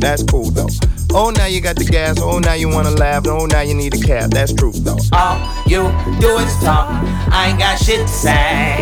That's 0.00 0.22
cool 0.24 0.50
though. 0.50 0.68
Oh, 1.12 1.30
now 1.30 1.46
you 1.46 1.60
got 1.60 1.76
the 1.76 1.84
gas, 1.84 2.16
oh, 2.20 2.38
now 2.38 2.54
you 2.54 2.68
wanna 2.68 2.90
laugh, 2.90 3.26
oh, 3.26 3.46
now 3.46 3.60
you 3.60 3.74
need 3.74 3.94
a 3.94 3.98
cab, 3.98 4.30
that's 4.30 4.52
true 4.52 4.72
though. 4.72 4.98
All 5.12 5.38
you 5.66 5.82
do 6.20 6.38
is 6.38 6.52
talk, 6.62 6.88
I 7.30 7.48
ain't 7.50 7.58
got 7.58 7.78
shit 7.78 8.00
to 8.00 8.08
say. 8.08 8.76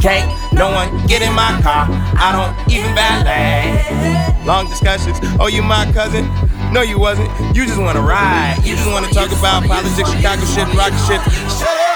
Can't 0.00 0.30
no 0.52 0.70
one 0.70 1.06
get 1.06 1.22
in 1.22 1.32
my 1.34 1.60
car, 1.62 1.86
I 1.90 2.32
don't 2.32 2.54
even 2.72 2.94
valet. 2.94 4.44
Long 4.46 4.68
discussions, 4.68 5.18
oh, 5.40 5.48
you 5.48 5.62
my 5.62 5.90
cousin? 5.92 6.30
No, 6.72 6.82
you 6.82 6.98
wasn't. 6.98 7.30
You 7.54 7.64
just 7.64 7.80
wanna 7.80 8.02
ride. 8.02 8.58
You 8.64 8.74
just 8.74 8.90
wanna 8.90 9.08
talk 9.08 9.30
about 9.30 9.64
politics, 9.64 10.10
Chicago 10.10 10.44
shit, 10.44 10.66
and 10.66 10.74
rocket 10.74 10.98
shit. 11.06 11.20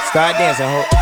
Start 0.07 0.37
dancing, 0.37 0.67
ho. 0.67 1.00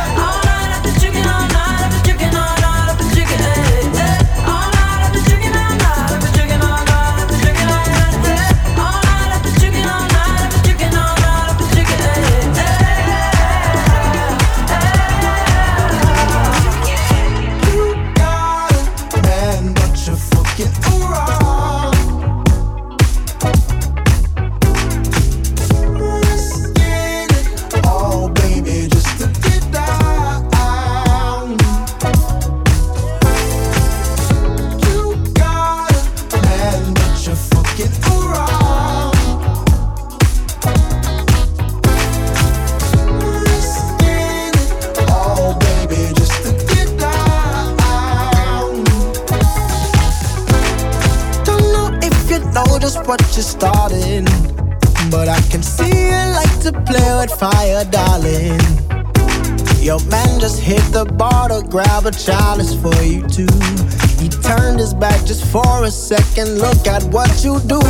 A 66.38 66.46
second. 66.46 66.58
Look 66.58 66.86
at 66.86 67.02
what 67.12 67.44
you 67.44 67.60
do. 67.60 67.80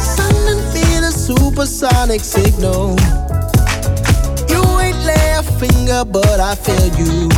Sending 0.00 0.62
me 0.74 1.00
the 1.00 1.10
supersonic 1.10 2.20
signal. 2.20 2.96
You 4.48 4.62
ain't 4.80 4.98
lay 5.04 5.34
a 5.36 5.42
finger, 5.42 6.04
but 6.04 6.40
I 6.40 6.54
feel 6.54 6.88
you. 6.98 7.28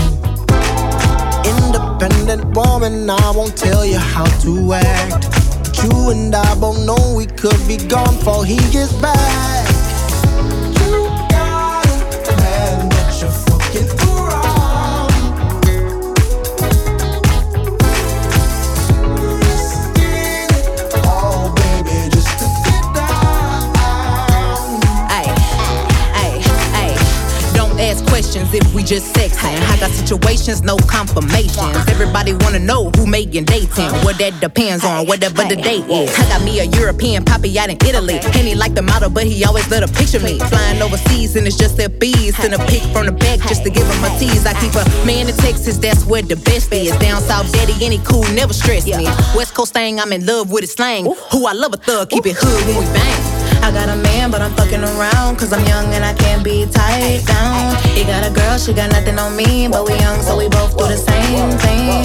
Independent 1.44 2.56
woman, 2.56 3.08
I 3.10 3.32
won't 3.34 3.56
tell 3.56 3.84
you 3.84 3.98
how 3.98 4.26
to 4.42 4.72
act. 4.74 5.26
You 5.82 6.10
and 6.10 6.34
I 6.34 6.54
both 6.56 6.84
know 6.84 7.14
we 7.16 7.26
could 7.26 7.60
be 7.66 7.76
gone 7.76 8.16
before 8.16 8.44
he 8.44 8.56
gets 8.70 8.92
back. 8.94 9.49
Just 28.90 29.14
sexing. 29.14 29.54
I 29.70 29.78
got 29.78 29.92
situations, 29.92 30.62
no 30.62 30.76
confirmations. 30.76 31.76
Everybody 31.86 32.34
wanna 32.34 32.58
know 32.58 32.90
who 32.96 33.06
making 33.06 33.44
dating. 33.44 33.86
What 34.02 34.18
that 34.18 34.40
depends 34.40 34.84
on, 34.84 35.06
whatever 35.06 35.44
the 35.44 35.54
date 35.54 35.86
is. 35.88 36.10
I 36.18 36.26
got 36.26 36.42
me 36.42 36.58
a 36.58 36.64
European 36.64 37.24
poppy 37.24 37.56
out 37.56 37.70
in 37.70 37.76
Italy. 37.86 38.18
And 38.18 38.48
he 38.48 38.56
like 38.56 38.74
the 38.74 38.82
model, 38.82 39.08
but 39.08 39.22
he 39.22 39.44
always 39.44 39.70
let 39.70 39.84
a 39.84 39.92
picture 39.92 40.18
me. 40.18 40.40
Flying 40.40 40.82
overseas 40.82 41.36
and 41.36 41.46
it's 41.46 41.56
just 41.56 41.76
their 41.76 41.88
bees. 41.88 42.36
Send 42.36 42.52
a 42.52 42.58
pic 42.66 42.82
from 42.90 43.06
the 43.06 43.12
back 43.12 43.38
just 43.46 43.62
to 43.62 43.70
give 43.70 43.86
him 43.86 44.02
a 44.02 44.10
tease. 44.18 44.44
I 44.44 44.54
keep 44.58 44.74
a 44.74 44.84
man 45.06 45.28
in 45.28 45.36
Texas, 45.36 45.76
that's 45.78 46.04
where 46.04 46.22
the 46.22 46.34
best 46.34 46.72
is. 46.72 46.90
Down 46.98 47.22
south, 47.22 47.52
daddy, 47.52 47.74
any 47.80 47.98
cool, 47.98 48.24
never 48.34 48.52
stress 48.52 48.86
me. 48.86 49.04
West 49.36 49.54
Coast 49.54 49.72
thing, 49.72 50.00
I'm 50.00 50.12
in 50.12 50.26
love 50.26 50.50
with 50.50 50.62
his 50.62 50.72
slang. 50.72 51.04
Who 51.30 51.46
I 51.46 51.52
love 51.52 51.72
a 51.74 51.76
thug, 51.76 52.10
keep 52.10 52.26
it 52.26 52.34
hood 52.36 52.66
when 52.66 52.84
we 52.84 52.92
bang. 52.92 53.19
I 53.70 53.72
got 53.72 53.88
a 53.88 53.94
man, 54.02 54.32
but 54.32 54.42
I'm 54.42 54.52
fucking 54.54 54.82
around. 54.82 55.38
Cause 55.38 55.52
I'm 55.52 55.64
young 55.64 55.94
and 55.94 56.04
I 56.04 56.12
can't 56.12 56.42
be 56.42 56.66
tied 56.66 57.24
down. 57.24 57.76
He 57.94 58.02
got 58.02 58.26
a 58.26 58.30
girl, 58.34 58.58
she 58.58 58.74
got 58.74 58.90
nothing 58.90 59.16
on 59.16 59.36
me. 59.36 59.68
But 59.68 59.86
we 59.86 59.94
young, 59.94 60.20
so 60.22 60.36
we 60.36 60.48
both 60.48 60.76
do 60.76 60.88
the 60.88 60.96
same 60.96 61.50
thing. 61.62 62.02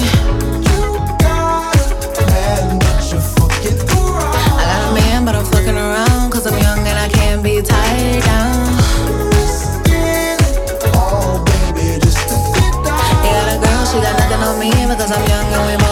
I 4.54 4.62
got 4.70 4.90
a 4.90 4.94
man, 4.94 5.24
but 5.24 5.34
I'm 5.34 5.44
fucking 5.46 5.74
around. 5.74 6.30
Cause 6.30 6.46
I'm 6.46 6.56
young 6.56 6.86
and 6.86 6.98
I 7.00 7.08
can't 7.08 7.42
be 7.42 7.60
tied 7.60 8.22
down. 8.22 8.78
Got 13.26 13.50
a 13.50 13.58
girl, 13.58 13.82
she 13.90 13.98
got 13.98 14.14
nothing 14.20 14.38
on 14.38 14.60
me. 14.60 14.70
I'm 15.08 15.28
young 15.28 15.66
we 15.66 15.85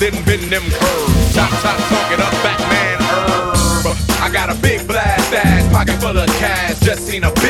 didn't 0.00 0.24
bend 0.24 0.50
them 0.50 0.62
curves. 0.62 1.34
Chop, 1.34 1.50
chop, 1.60 1.76
talk 1.76 2.10
it 2.10 2.20
up, 2.20 2.32
Batman 2.42 2.98
herb. 3.04 3.96
I 4.24 4.30
got 4.32 4.48
a 4.48 4.54
big 4.62 4.86
blast 4.88 5.32
ass, 5.32 5.70
pocket 5.72 6.00
full 6.00 6.16
of 6.16 6.26
cash. 6.40 6.80
Just 6.80 7.06
seen 7.06 7.24
a 7.24 7.32
big 7.34 7.49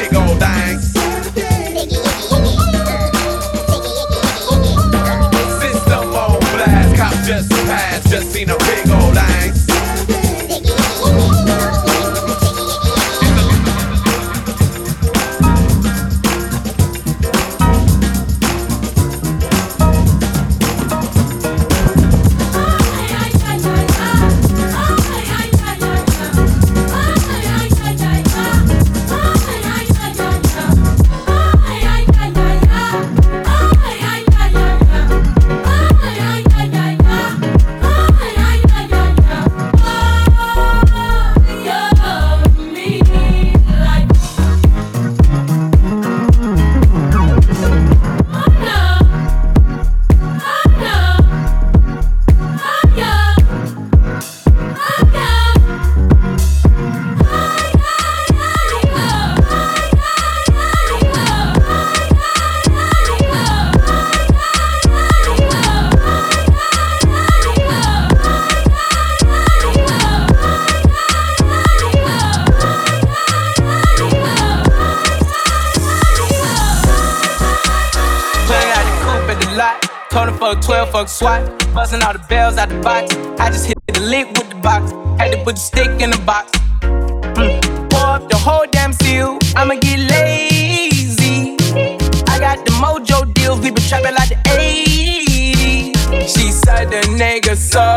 We 93.58 93.72
been 93.72 93.82
trapping 93.82 94.14
like 94.14 94.28
the 94.28 94.36
80s. 94.46 95.90
She 96.28 96.52
said 96.52 96.90
the 96.90 97.00
nigga 97.18 97.56
so. 97.56 97.96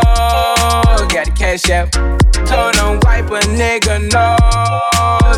Got 1.14 1.26
the 1.26 1.32
cash 1.38 1.70
out. 1.70 1.92
Told 2.48 2.76
him 2.76 3.00
wipe 3.04 3.30
a 3.30 3.40
nigga 3.54 4.02
no. 4.12 4.36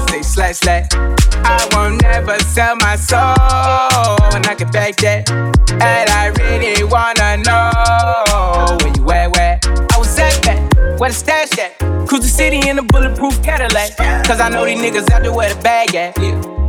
Say 0.07 0.21
slash 0.21 0.57
slash. 0.57 0.87
I 1.43 1.67
won't 1.73 2.01
never 2.01 2.39
sell 2.39 2.75
my 2.77 2.95
soul. 2.95 3.19
And 4.33 4.47
I 4.47 4.55
can 4.55 4.71
back 4.71 4.95
that. 4.97 5.29
And 5.29 6.09
I 6.09 6.27
really 6.39 6.83
wanna 6.85 7.37
know 7.43 8.77
where 8.81 8.95
you 8.95 9.11
at, 9.11 9.31
where? 9.31 9.59
I 9.91 9.97
was 9.97 10.17
at 10.17 10.41
that. 10.43 10.97
Where 10.97 11.09
the 11.09 11.15
stash 11.15 11.54
in 12.63 12.79
a 12.79 12.83
bulletproof 12.83 13.41
Cadillac. 13.43 13.97
Cause 14.25 14.39
I 14.39 14.49
know 14.49 14.65
these 14.65 14.79
niggas 14.79 15.11
out 15.11 15.23
there 15.23 15.33
where 15.33 15.53
the 15.53 15.61
bag 15.61 15.95
at. 15.95 16.15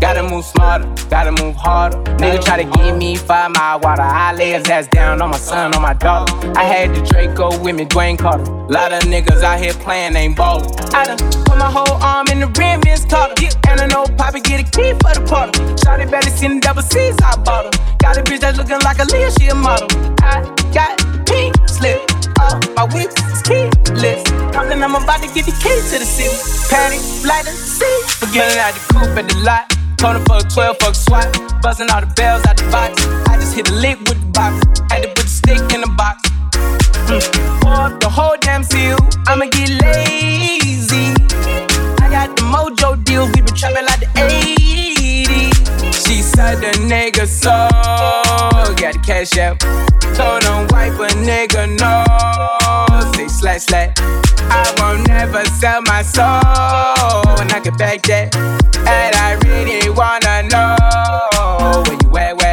Gotta 0.00 0.22
move 0.22 0.44
smarter, 0.44 0.86
gotta 1.08 1.32
move 1.42 1.56
harder. 1.56 1.96
Nigga 2.18 2.44
try 2.44 2.62
to 2.62 2.70
give 2.78 2.96
me 2.96 3.16
five 3.16 3.50
mile 3.52 3.80
water. 3.80 4.02
I 4.02 4.34
lay 4.34 4.52
his 4.52 4.68
ass 4.68 4.86
down 4.88 5.22
on 5.22 5.30
my 5.30 5.38
son, 5.38 5.74
on 5.74 5.80
my 5.82 5.94
daughter. 5.94 6.32
I 6.56 6.64
had 6.64 6.94
the 6.94 7.00
Draco 7.00 7.58
with 7.62 7.74
me, 7.76 7.86
Dwayne 7.86 8.18
Carter. 8.18 8.44
Lot 8.68 8.92
of 8.92 9.02
niggas 9.04 9.42
out 9.42 9.58
here 9.58 9.72
playing, 9.72 10.14
ain't 10.14 10.36
ballin'. 10.36 10.68
I 10.94 11.06
done 11.06 11.18
put 11.44 11.56
my 11.56 11.70
whole 11.70 11.96
arm 12.02 12.26
in 12.28 12.40
the 12.40 12.46
rim, 12.58 12.82
Vince 12.82 13.06
Carter. 13.06 13.34
And 13.68 13.80
I 13.80 13.86
know 13.86 14.04
Poppy 14.16 14.40
get 14.40 14.60
a 14.60 14.70
key 14.70 14.92
for 15.00 15.14
the 15.14 15.24
party. 15.26 15.58
Shotty 15.80 16.10
better 16.10 16.30
seen 16.30 16.60
double 16.60 16.82
C's, 16.82 17.16
I 17.24 17.36
bought 17.36 17.74
her. 17.74 17.96
Got 17.98 18.18
a 18.18 18.22
bitch 18.22 18.40
that's 18.40 18.58
looking 18.58 18.80
like 18.80 18.98
Aaliyah, 18.98 19.40
she 19.40 19.48
a 19.48 19.54
model. 19.54 19.88
I 20.20 20.42
got 20.74 20.98
pink 21.26 21.56
slip. 21.68 22.15
Uh, 22.38 22.60
my 22.76 22.84
whip 22.94 23.10
is 23.10 23.42
keyless. 23.42 24.22
I'm 24.56 24.94
about 24.94 25.20
to 25.22 25.28
get 25.34 25.46
the 25.46 25.56
key 25.62 25.76
to 25.90 25.98
the 25.98 26.06
city. 26.06 26.36
Patty, 26.70 26.98
light 27.26 27.44
the 27.44 27.52
seat. 27.52 28.04
Forgetting 28.22 28.58
out 28.58 28.74
the 28.74 28.82
coupe 28.94 29.18
at 29.18 29.28
the 29.28 29.36
lot. 29.42 29.66
Told 29.98 30.16
him 30.16 30.24
fuck 30.26 30.48
12, 30.52 30.76
fuck 30.78 30.94
SWAT. 30.94 31.26
Buzzing 31.62 31.90
all 31.90 32.00
the 32.00 32.12
bells 32.14 32.46
out 32.46 32.56
the 32.56 32.64
box. 32.70 33.04
I 33.28 33.36
just 33.36 33.54
hit 33.54 33.66
the 33.66 33.74
lick 33.74 33.98
with 34.00 34.20
the 34.20 34.30
box. 34.32 34.80
Had 34.90 35.02
to 35.02 35.08
put 35.08 35.24
the 35.24 35.34
stick 35.40 35.62
in 35.74 35.80
the 35.80 35.92
box. 35.96 36.22
Mm. 37.08 37.60
Pour 37.62 37.72
up 37.72 38.00
the 38.00 38.08
whole 38.08 38.36
damn 38.40 38.62
seal. 38.62 38.98
I'ma 39.26 39.46
get 39.46 39.70
lazy. 39.82 41.14
I 41.98 42.10
got 42.10 42.36
the 42.36 42.42
mojo 42.42 43.02
deals. 43.04 43.30
We 43.34 43.40
been 43.42 43.54
trapping 43.54 43.86
like 43.86 44.00
the 44.00 44.15
80s. 46.36 46.42
She 46.42 46.42
said 46.42 46.56
the 46.60 46.72
nigga 46.86 47.26
so. 47.26 47.50
Got 48.76 48.94
the 48.94 49.00
cash 49.04 49.36
out. 49.38 49.60
Told 50.14 50.44
him 50.44 50.66
wipe 50.68 50.92
a 50.94 51.08
nigga 51.24 51.66
no. 51.78 52.04
Say 53.12 53.28
slash 53.28 53.62
slash. 53.62 53.94
I 54.48 54.74
won't 54.78 55.08
never 55.08 55.44
sell 55.44 55.82
my 55.82 56.02
soul. 56.02 56.24
And 57.40 57.52
I 57.52 57.60
can 57.60 57.76
back 57.76 58.02
that. 58.02 58.34
And 58.86 59.16
I 59.16 59.34
really 59.44 59.90
wanna 59.90 60.42
know 60.48 60.76
where 61.82 61.98
you 62.02 62.16
at, 62.18 62.36
where? 62.40 62.45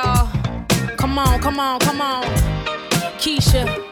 Uh, 0.00 0.26
come 0.96 1.18
on, 1.18 1.40
come 1.40 1.60
on, 1.60 1.78
come 1.80 2.00
on. 2.00 2.22
Keisha. 3.18 3.87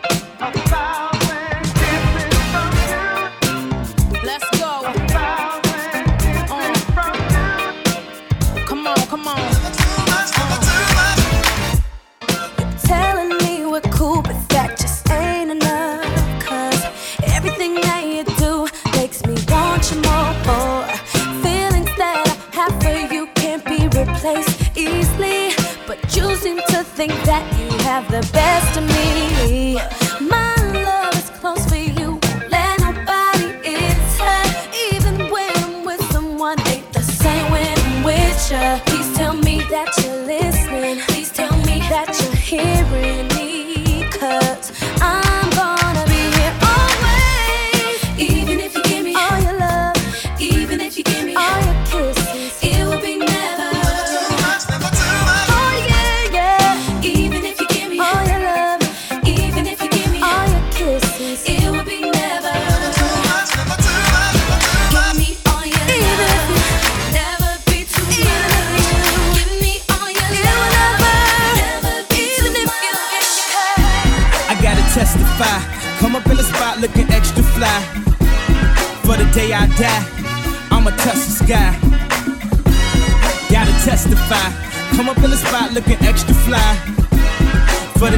The 28.20 28.32
best 28.32 28.78
of 28.78 28.84
me. 28.88 29.55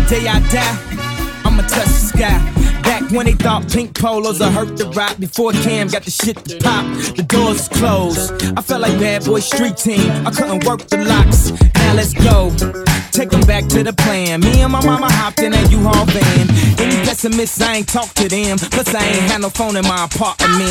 Day 0.08 0.26
I 0.26 0.40
die, 0.48 1.42
I'ma 1.44 1.60
touch 1.62 1.84
the 1.84 2.08
sky. 2.12 2.80
Back 2.82 3.10
when 3.10 3.26
they 3.26 3.32
thought 3.32 3.70
pink 3.70 3.94
polos 3.94 4.40
would 4.40 4.48
hurt 4.48 4.78
the 4.78 4.88
Roc 4.88 5.18
before 5.18 5.52
Cam 5.52 5.88
got 5.88 6.02
the 6.04 6.10
shit 6.10 6.36
to 6.46 6.58
pop, 6.60 6.86
the 7.14 7.24
doors 7.24 7.68
closed. 7.68 8.32
I 8.56 8.62
felt 8.62 8.80
like 8.80 8.98
bad 8.98 9.26
boy 9.26 9.40
street 9.40 9.76
team. 9.76 10.10
I 10.26 10.30
couldn't 10.30 10.64
work 10.64 10.86
the 10.88 11.04
locks. 11.04 11.50
Now 11.74 11.92
let's 11.92 12.14
go. 12.14 12.87
Take 13.18 13.30
them 13.30 13.40
back 13.50 13.66
to 13.74 13.82
the 13.82 13.92
plan. 13.92 14.38
Me 14.42 14.62
and 14.62 14.70
my 14.70 14.78
mama 14.86 15.10
hopped 15.10 15.40
in 15.42 15.52
a 15.52 15.60
U-Haul 15.74 16.06
van. 16.06 16.46
Any 16.78 17.02
pessimists, 17.02 17.60
I 17.60 17.82
ain't 17.82 17.88
talk 17.88 18.14
to 18.14 18.28
them. 18.28 18.58
Plus, 18.58 18.94
I 18.94 19.02
ain't 19.02 19.26
had 19.26 19.40
no 19.40 19.50
phone 19.50 19.74
in 19.74 19.82
my 19.90 20.04
apartment. 20.04 20.70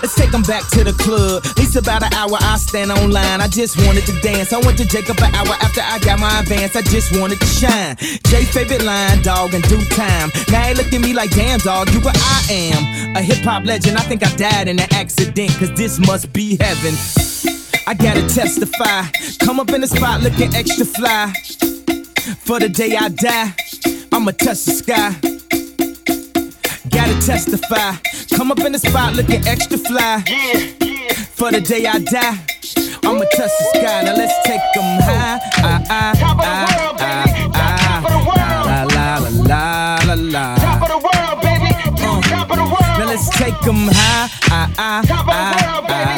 Let's 0.00 0.16
take 0.16 0.30
them 0.30 0.40
back 0.40 0.66
to 0.72 0.84
the 0.84 0.96
club. 0.96 1.44
At 1.44 1.58
least 1.58 1.76
about 1.76 2.02
an 2.02 2.14
hour 2.14 2.32
I 2.40 2.56
stand 2.56 2.90
online. 2.90 3.42
I 3.44 3.48
just 3.48 3.76
wanted 3.84 4.06
to 4.06 4.18
dance. 4.22 4.54
I 4.54 4.58
went 4.64 4.78
to 4.78 4.88
Jacob 4.88 5.20
an 5.20 5.34
hour 5.34 5.52
after 5.60 5.82
I 5.84 5.98
got 6.00 6.18
my 6.18 6.32
advance. 6.40 6.74
I 6.74 6.80
just 6.80 7.12
wanted 7.20 7.40
to 7.40 7.46
shine. 7.60 7.96
Jay 8.32 8.48
favorite 8.48 8.88
line, 8.88 9.20
dog, 9.20 9.52
in 9.52 9.60
due 9.68 9.84
time. 9.92 10.32
Now 10.48 10.64
they 10.64 10.72
look 10.80 10.88
at 10.88 11.00
me 11.02 11.12
like, 11.12 11.28
damn, 11.36 11.60
dog, 11.60 11.92
you 11.92 12.00
what 12.00 12.16
I 12.16 12.72
am. 12.72 13.16
A 13.16 13.20
hip 13.20 13.44
hop 13.44 13.66
legend. 13.66 13.98
I 13.98 14.00
think 14.08 14.24
I 14.24 14.34
died 14.36 14.66
in 14.66 14.80
an 14.80 14.88
accident, 14.94 15.50
cause 15.60 15.76
this 15.76 15.98
must 15.98 16.32
be 16.32 16.56
heaven. 16.56 16.96
I 17.88 17.94
gotta 17.94 18.28
testify. 18.28 19.04
Come 19.38 19.58
up 19.60 19.70
in 19.70 19.80
the 19.80 19.86
spot 19.86 20.20
looking 20.20 20.54
extra 20.54 20.84
fly. 20.84 21.32
For 22.44 22.60
the 22.60 22.68
day 22.68 22.94
I 22.94 23.08
die, 23.08 23.54
I'ma 24.12 24.32
touch 24.32 24.66
the 24.66 24.72
sky. 24.72 25.16
Gotta 26.90 27.26
testify. 27.26 27.94
Come 28.36 28.52
up 28.52 28.60
in 28.60 28.72
the 28.72 28.78
spot 28.78 29.14
looking 29.14 29.40
extra 29.48 29.78
fly. 29.78 30.20
For 31.32 31.50
the 31.50 31.62
day 31.62 31.86
I 31.86 32.00
die, 32.00 32.36
I'ma 33.08 33.24
touch 33.24 33.52
the 33.56 33.64
sky. 33.72 34.02
Now 34.04 34.16
let's 34.16 34.36
take 34.46 34.60
them 34.74 35.00
high. 35.08 35.38
Ah, 35.56 35.80
ah, 35.88 36.12
ah, 36.20 36.36
ah, 37.00 37.24
ah. 37.54 38.02
La, 38.68 38.84
la, 38.84 39.16
la, 39.16 40.04
la, 40.04 40.04
la, 40.04 40.14
la. 40.14 40.56
Top 40.56 40.82
of 40.82 40.88
the 40.88 40.98
world, 41.08 41.40
baby. 41.40 41.72
Top 42.28 42.50
of 42.50 42.56
the 42.58 42.64
world. 42.64 42.98
Now 43.00 43.06
let's 43.06 43.30
take 43.30 43.58
them 43.60 43.88
high. 43.88 44.28
Ah, 44.50 44.70
ah, 44.76 45.02
ah, 45.08 45.24
ah, 45.26 45.84
ah. 45.88 46.17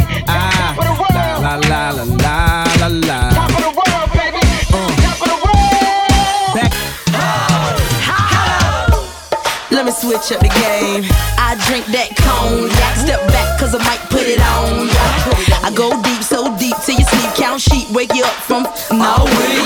La, 1.70 1.92
la, 1.92 2.09
switch 10.10 10.34
up 10.34 10.42
the 10.42 10.50
game. 10.50 11.06
I 11.38 11.54
drink 11.70 11.86
that 11.94 12.10
cognac. 12.18 12.94
Step 12.98 13.22
back, 13.30 13.46
cause 13.60 13.74
I 13.74 13.80
might 13.86 14.02
put 14.10 14.26
it 14.26 14.42
on 14.42 14.90
ya. 14.90 15.06
I 15.62 15.70
go 15.70 15.94
deep, 16.02 16.22
so 16.26 16.50
deep 16.58 16.74
till 16.82 16.98
you 16.98 17.06
sleep. 17.06 17.30
Count 17.38 17.62
sheep, 17.62 17.86
wake 17.94 18.10
you 18.14 18.24
up 18.26 18.34
from 18.42 18.66
no 18.90 19.22
way. 19.38 19.62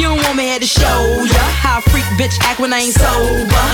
You 0.00 0.08
don't 0.08 0.22
want 0.24 0.40
me 0.40 0.48
here 0.48 0.60
to 0.60 0.66
show 0.66 0.98
ya 1.28 1.44
how 1.60 1.78
a 1.78 1.82
freak 1.92 2.08
bitch 2.16 2.40
act 2.40 2.58
when 2.60 2.72
I 2.72 2.88
ain't 2.88 2.96
sober. 2.96 3.68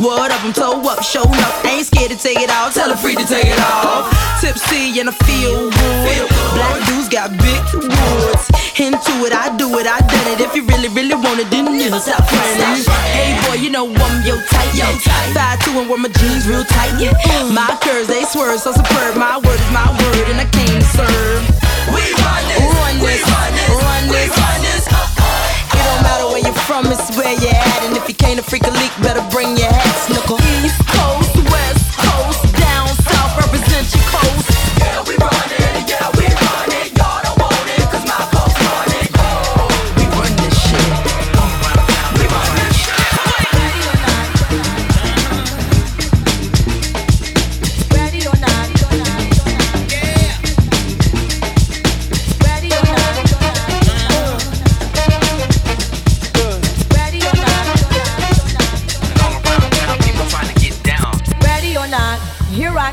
What 0.00 0.32
up, 0.32 0.40
I'm 0.40 0.56
toe 0.56 0.80
up, 0.88 1.04
show 1.04 1.28
up. 1.28 1.64
Ain't 1.68 1.84
scared 1.84 2.10
to 2.10 2.16
take 2.16 2.40
it 2.40 2.48
off. 2.48 2.72
Tell 2.72 2.88
her 2.88 2.96
free 2.96 3.16
to 3.16 3.26
take 3.28 3.52
it 3.52 3.60
off. 3.60 4.08
Tipsy 4.40 4.96
and 4.96 5.10
I 5.10 5.14
feel 5.28 5.68
good. 5.68 6.24
Black 6.56 6.80
dudes 6.88 7.12
got 7.12 7.28
big 7.36 7.60
woods. 7.76 8.59
Into 8.80 9.12
it, 9.28 9.36
I 9.36 9.52
do 9.60 9.68
it, 9.76 9.84
I 9.84 10.00
done 10.00 10.28
it. 10.32 10.40
If 10.40 10.56
you 10.56 10.64
really, 10.64 10.88
really 10.88 11.12
want 11.12 11.36
it, 11.36 11.52
then 11.52 11.68
you 11.68 11.92
stop 12.00 12.24
running. 12.32 12.80
Hey 13.12 13.36
boy, 13.44 13.60
you 13.60 13.68
know 13.68 13.84
I'm 13.84 14.24
your 14.24 14.40
type. 14.48 14.72
Yo, 14.72 14.88
Five 15.36 15.60
two 15.60 15.76
and 15.76 15.84
wear 15.84 16.00
my 16.00 16.08
jeans 16.08 16.48
real 16.48 16.64
tight. 16.64 16.96
Yeah. 16.96 17.12
My 17.52 17.76
curves 17.84 18.08
they 18.08 18.24
swerve 18.24 18.56
so 18.58 18.72
superb. 18.72 19.20
My 19.20 19.36
word 19.36 19.60
is 19.60 19.68
my 19.68 19.84
word, 19.84 20.32
and 20.32 20.40
I 20.40 20.48
came 20.48 20.80
to 20.80 20.88
serve. 20.96 21.44
We 21.92 22.00
run 22.24 22.40
this, 22.48 22.64
run 22.72 22.96
this, 23.04 23.20
run 23.20 24.04
this, 24.08 24.32
we 24.32 24.32
run 24.32 24.58
this. 24.64 24.88
Uh-uh. 24.88 25.76
It 25.76 25.84
don't 25.84 26.00
matter 26.00 26.26
where 26.32 26.40
you're 26.40 26.62
from, 26.64 26.88
it's 26.88 27.04
where 27.12 27.36
you're 27.36 27.52
at. 27.52 27.84
And 27.84 28.00
if 28.00 28.08
you 28.08 28.16
can't 28.16 28.40
a 28.40 28.42
freak 28.42 28.64
a 28.64 28.72
leak, 28.72 28.96
better 29.04 29.20
bring 29.28 29.60
your 29.60 29.68
hat. 29.68 30.08
Snuckle. 30.08 30.40
East 30.64 30.80
Coast, 30.88 31.36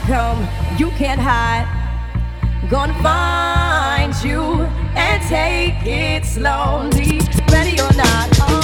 come, 0.07 0.47
you 0.77 0.89
can't 0.91 1.19
hide. 1.19 1.67
Gonna 2.69 2.93
find 3.03 4.13
you 4.23 4.41
and 4.95 5.21
take 5.27 5.85
it 5.85 6.25
slowly, 6.25 7.19
ready 7.51 7.79
or 7.79 7.93
not. 7.93 8.29
Oh. 8.39 8.56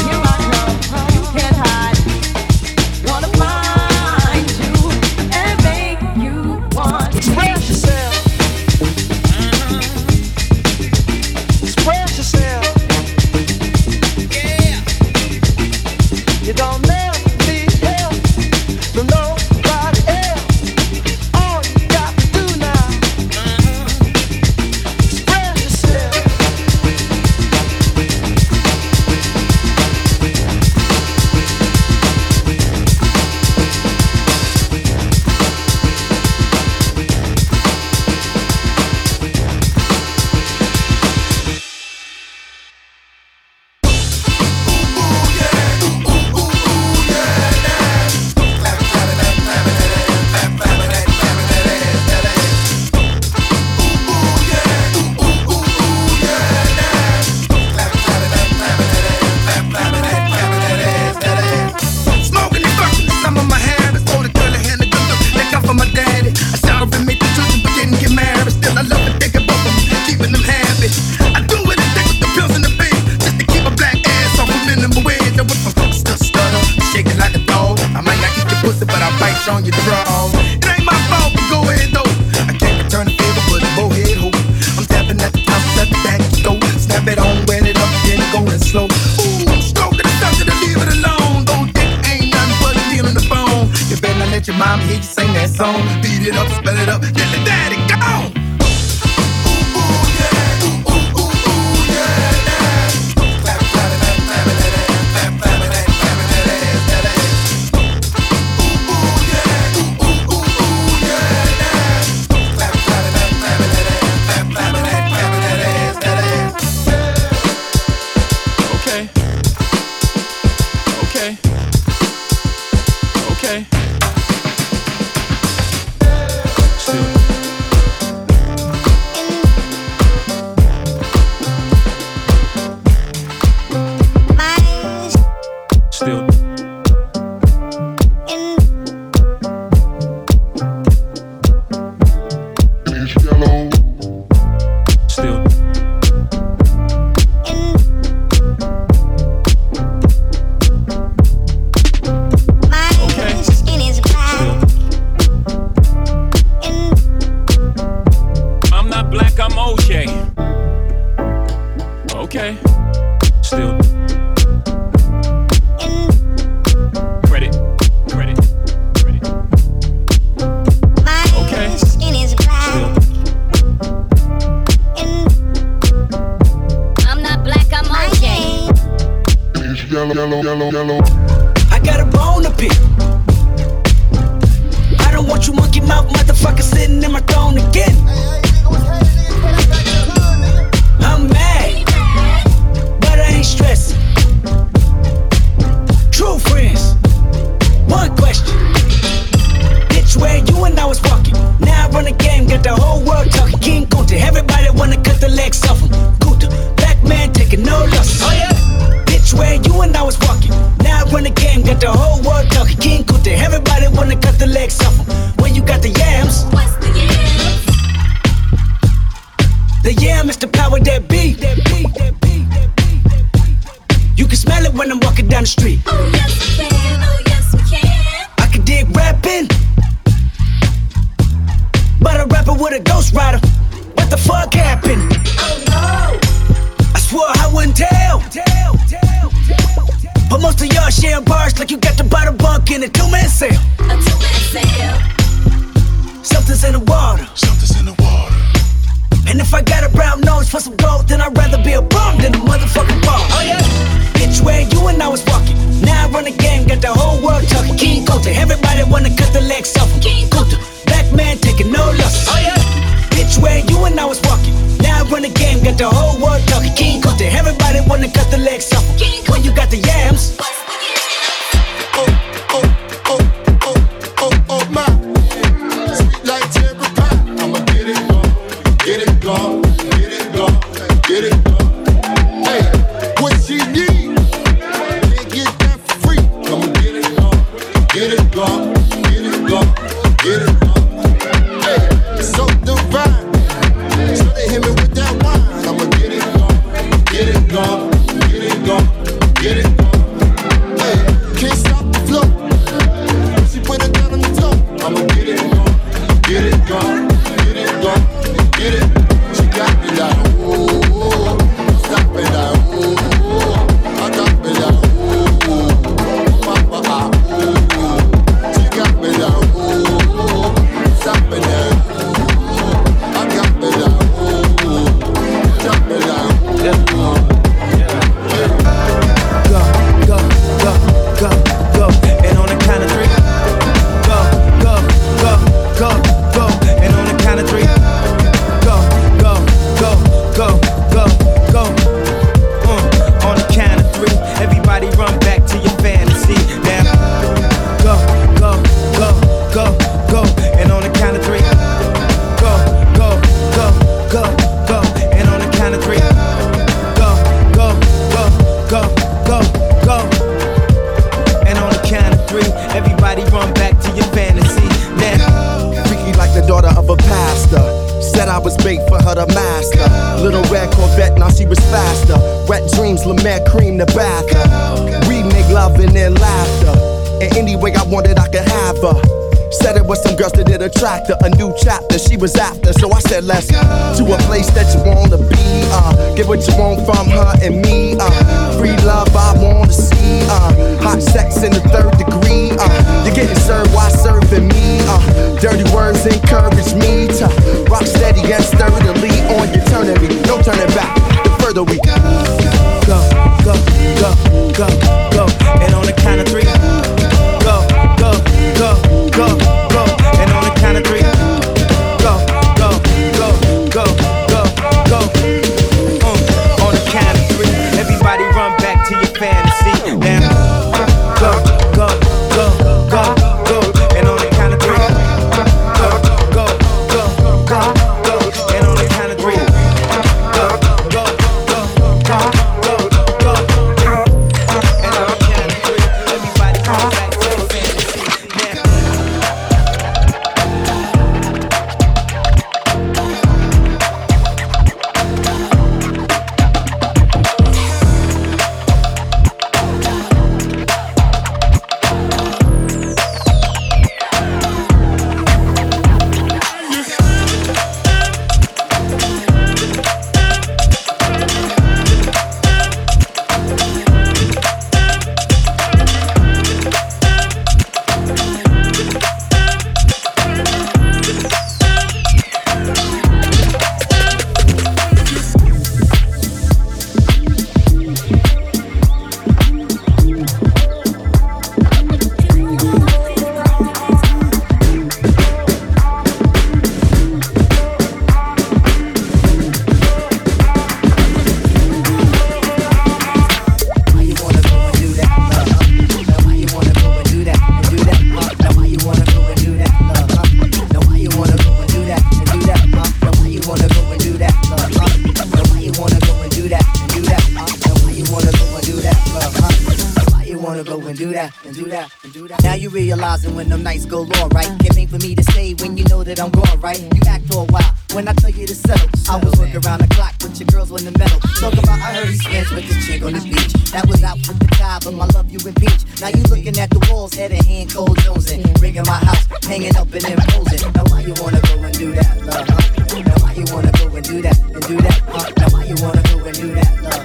Now 512.44 512.56
you 512.56 512.70
realizing 512.70 513.36
when 513.36 513.50
them 513.50 513.64
nights 513.64 513.86
go 513.86 514.02
long, 514.02 514.30
right? 514.30 514.50
It 514.66 514.78
ain't 514.78 514.90
for 514.90 514.98
me 515.00 515.16
to 515.16 515.24
say 515.32 515.54
when 515.56 515.78
you 515.78 515.86
know 515.86 516.04
that 516.04 516.20
I'm 516.20 516.32
gone, 516.32 516.60
right? 516.60 516.80
You 516.80 517.02
act 517.08 517.26
for 517.32 517.44
a 517.44 517.46
while. 517.46 517.74
When 517.94 518.08
I 518.08 518.14
tell 518.14 518.30
you 518.32 518.48
to 518.48 518.56
settle, 518.56 518.90
I 519.10 519.18
was 519.18 519.38
working 519.40 519.62
around 519.66 519.82
the 519.82 519.88
clock 519.94 520.14
with 520.22 520.40
your 520.40 520.48
girls 520.48 520.72
in 520.72 520.92
the 520.92 520.98
middle. 520.98 521.20
Talk 521.40 521.54
about 521.54 521.80
I 521.80 521.94
heard 521.94 522.08
he 522.08 522.18
spins 522.18 522.52
with 522.52 522.68
the 522.68 522.76
chick 522.86 523.04
on 523.04 523.14
the 523.14 523.22
beach. 523.22 523.54
That 523.72 523.86
was 523.88 524.04
out 524.04 524.18
with 524.28 524.40
the 524.40 524.48
guy, 524.58 524.80
but 524.84 524.94
my 524.94 525.06
love 525.14 525.30
you 525.30 525.40
in 525.48 525.54
beach. 525.56 525.84
Now 526.02 526.10
you 526.10 526.24
looking 526.24 526.58
at 526.60 526.70
the 526.72 526.82
walls, 526.90 527.14
head 527.14 527.32
and 527.32 527.46
hand, 527.46 527.74
cold 527.74 527.98
Jonesing. 528.00 528.44
Rigging 528.62 528.84
my 528.86 528.98
house, 528.98 529.28
hanging 529.46 529.76
up 529.76 529.94
and 529.94 530.04
imposing. 530.04 530.72
Now 530.74 530.84
why 530.90 531.02
you 531.02 531.14
wanna 531.22 531.42
go 531.42 531.54
and 531.62 531.74
do 531.78 531.94
that, 531.94 532.20
love? 532.26 532.48
Now 532.50 533.16
why 533.22 533.34
you 533.34 533.46
wanna 533.54 533.72
go 533.78 533.86
and 533.96 534.06
do 534.06 534.22
that 534.22 534.40
and 534.42 534.64
do 534.68 534.78
that? 534.82 534.98
Now 535.38 535.48
why 535.54 535.64
you 535.64 535.76
wanna 535.80 536.02
go 536.04 536.16
and 536.26 536.36
do 536.36 536.48
that, 536.58 536.72
love? 536.84 537.04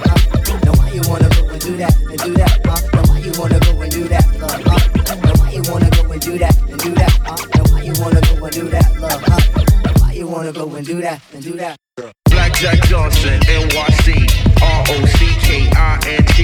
Now 0.65 0.73
why 0.75 0.89
you 0.91 1.03
wanna 1.07 1.29
go 1.29 1.41
and 1.47 1.61
do 1.61 1.77
that 1.77 1.93
and 1.95 2.19
do 2.19 2.33
that? 2.33 2.59
Huh? 2.65 3.08
Why 3.19 3.25
you 3.25 3.33
wanna 3.35 3.59
go 3.59 3.81
and 3.81 3.91
do 3.91 4.07
that, 4.07 4.23
love? 4.39 4.63
Huh? 4.63 4.79
Now 5.19 5.33
why 5.43 5.51
you 5.51 5.61
wanna 5.67 5.89
go 5.91 6.07
and 6.09 6.21
do 6.21 6.37
that 6.37 6.55
and 6.71 6.79
do 6.79 6.95
that? 6.95 7.11
Huh? 7.19 7.35
Now 7.51 7.63
why 7.67 7.81
you 7.83 7.91
wanna 7.99 8.21
go 8.21 8.45
and 8.45 8.53
do 8.55 8.63
that, 8.71 8.95
love? 8.95 9.21
Huh? 9.27 9.35
Now 9.83 9.91
why 9.99 10.11
you 10.13 10.25
wanna 10.25 10.53
go 10.53 10.73
and 10.73 10.87
do 10.87 11.01
that 11.01 11.19
and 11.33 11.43
do 11.43 11.51
that? 11.59 11.75
Blackjack 12.31 12.79
Johnson, 12.87 13.41
NYC, 13.43 14.23
R-O-C-K-I-N-G. 14.63 16.39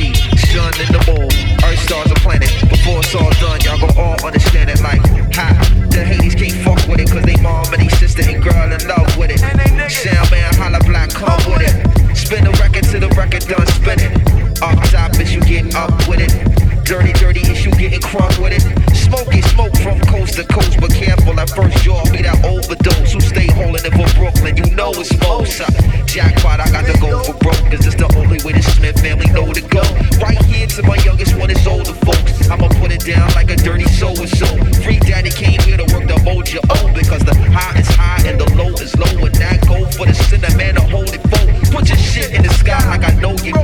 Sun 0.51 0.73
in 0.83 0.91
the 0.91 0.99
moon, 1.07 1.31
Earth 1.63 1.79
stars 1.79 2.11
a 2.11 2.15
planet. 2.19 2.51
Before 2.67 2.99
it's 2.99 3.15
all 3.15 3.31
done, 3.39 3.61
y'all 3.63 3.79
gon' 3.79 3.95
all 3.95 4.19
understand 4.27 4.69
it 4.69 4.81
like, 4.83 4.99
ha. 5.31 5.55
The 5.95 6.03
Hades 6.03 6.35
can't 6.35 6.59
fuck 6.59 6.85
with 6.91 6.99
it, 6.99 7.07
cause 7.07 7.23
they 7.23 7.39
mom 7.39 7.71
and 7.71 7.83
they 7.83 7.89
sister 7.95 8.27
and 8.27 8.43
girl 8.43 8.67
in 8.67 8.83
love 8.83 9.15
with 9.15 9.31
it. 9.31 9.39
Sound 9.39 10.29
man, 10.29 10.53
holla 10.55 10.83
black, 10.83 11.07
come 11.07 11.39
with 11.47 11.63
it. 11.63 11.71
Spin 12.17 12.43
the 12.43 12.51
record 12.59 12.83
till 12.83 12.99
the 12.99 13.07
record 13.15 13.47
done 13.47 13.65
spinning. 13.79 14.11
Up 14.59 14.75
top 14.91 15.15
is 15.21 15.33
you 15.33 15.39
get 15.39 15.73
up 15.73 15.95
with 16.09 16.19
it. 16.19 16.54
Dirty, 16.85 17.13
dirty 17.13 17.41
issue, 17.49 17.71
getting 17.71 17.99
crunk 17.99 18.37
with 18.37 18.53
it. 18.53 18.61
Smoke 18.95 19.33
is 19.33 19.43
smoke 19.49 19.75
from 19.77 19.99
coast 20.01 20.35
to 20.35 20.45
coast, 20.45 20.79
but 20.79 20.93
careful 20.93 21.33
at 21.39 21.49
first, 21.49 21.83
y'all 21.83 22.05
be 22.11 22.21
that 22.21 22.45
overdose. 22.45 23.11
Who 23.11 23.19
stay 23.21 23.47
holding 23.47 23.81
it 23.83 23.93
for 23.97 24.05
Brooklyn, 24.13 24.55
you 24.55 24.69
know 24.75 24.91
it's 24.93 25.09
most. 25.25 25.65
Jackpot, 26.05 26.59
I 26.59 26.69
got 26.69 26.85
to 26.85 26.93
go 27.01 27.23
for 27.23 27.33
broke, 27.41 27.57
cause 27.73 27.87
it's 27.87 27.95
the 27.95 28.05
only 28.15 28.37
way 28.45 28.53
the 28.53 28.61
Smith 28.61 29.01
family 29.01 29.25
know 29.33 29.51
to 29.51 29.61
go. 29.61 29.81
Right 30.21 30.44
here 30.65 30.81
to 30.81 30.87
my 30.87 30.95
youngest 31.03 31.37
one 31.37 31.49
is 31.49 31.67
older 31.67 31.93
folks. 32.05 32.49
I'ma 32.49 32.67
put 32.79 32.91
it 32.91 33.05
down 33.05 33.29
like 33.33 33.49
a 33.49 33.55
dirty 33.55 33.85
so 33.85 34.09
and 34.09 34.29
so. 34.29 34.47
Free 34.81 34.99
daddy 34.99 35.29
came 35.29 35.59
here 35.61 35.77
to 35.77 35.85
work 35.93 36.07
the 36.07 36.17
mojo 36.25 36.59
oh, 36.69 36.91
because 36.93 37.23
the 37.23 37.35
high 37.51 37.79
is 37.79 37.87
high 37.89 38.21
and 38.27 38.39
the 38.39 38.49
low 38.55 38.73
is 38.81 38.95
low. 38.97 39.25
And 39.25 39.35
that 39.35 39.65
go 39.67 39.85
for 39.97 40.05
the 40.05 40.13
sinner 40.13 40.55
man 40.57 40.75
to 40.75 40.81
hold 40.81 41.13
it 41.13 41.21
for. 41.29 41.43
Put 41.71 41.89
your 41.89 41.97
shit 41.97 42.33
in 42.33 42.43
the 42.43 42.49
sky 42.49 42.81
like 42.89 43.03
I 43.03 43.13
know 43.19 43.35
you 43.43 43.53
know. 43.53 43.63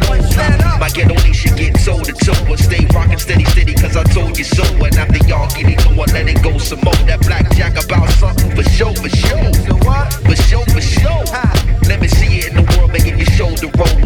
My 0.80 0.90
ghetto 0.90 1.16
nation 1.26 1.56
get 1.56 1.80
toe 1.80 2.02
to 2.02 2.14
toe, 2.14 2.38
but 2.48 2.60
stay 2.60 2.86
rockin' 2.94 3.20
steady, 3.20 3.46
steady, 3.46 3.74
cause 3.74 3.96
I 3.96 4.04
told 4.04 4.38
you 4.38 4.44
so. 4.44 4.64
And 4.84 4.96
after 4.96 5.22
y'all 5.28 5.50
get 5.56 5.70
it, 5.70 5.82
what, 5.98 6.12
let 6.14 6.28
it 6.28 6.42
go 6.44 6.58
some 6.58 6.82
more. 6.82 7.02
That 7.06 7.22
blackjack 7.22 7.84
about 7.84 8.10
something 8.22 8.52
for 8.56 8.64
show, 8.64 8.94
for 8.94 9.10
show. 9.10 9.42
For 10.28 10.36
show, 10.36 10.64
for 10.70 10.82
show. 10.82 11.24
Let 11.88 12.00
me 12.00 12.08
see 12.08 12.40
it 12.40 12.50
in 12.50 12.56
the 12.56 12.66
world, 12.78 12.92
making 12.92 13.18
your 13.18 13.30
shoulder 13.38 13.70
roll. 13.78 14.02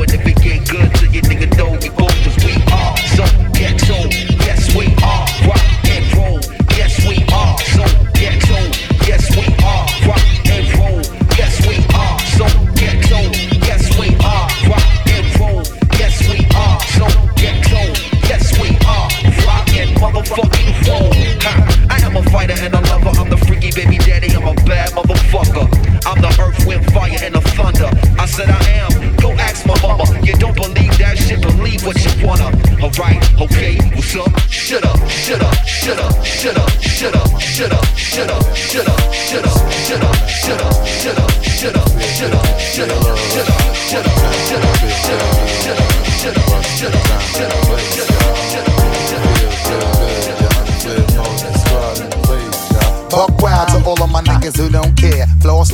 Thunder. 28.36 28.54
I 28.54 28.70
am. 28.84 29.16
Go 29.18 29.32
ask 29.34 29.66
my 29.66 29.80
mama. 29.82 30.04
You 30.24 30.34
don't 30.34 30.56
believe 30.56 30.98
that 30.98 31.18
shit? 31.18 31.42
Believe 31.42 31.86
what 31.86 31.98
you 32.04 32.28
wanna. 32.28 32.52
Alright, 32.84 33.24
okay, 33.42 33.78
what's 33.96 34.16
up, 34.16 34.30
shut 34.50 34.86
up, 34.86 35.00
shut 35.10 35.42
up, 35.42 35.56
shut 35.66 36.00
up, 36.00 36.24
shut 36.24 36.58
up, 36.58 36.70
shut 36.82 37.16
up, 37.16 37.40
shut 37.40 37.72
up, 37.72 37.98
shut 37.98 38.30
up, 38.30 38.56
shut 38.56 38.88
up, 38.88 39.14
shut 39.14 39.46
up, 39.46 39.74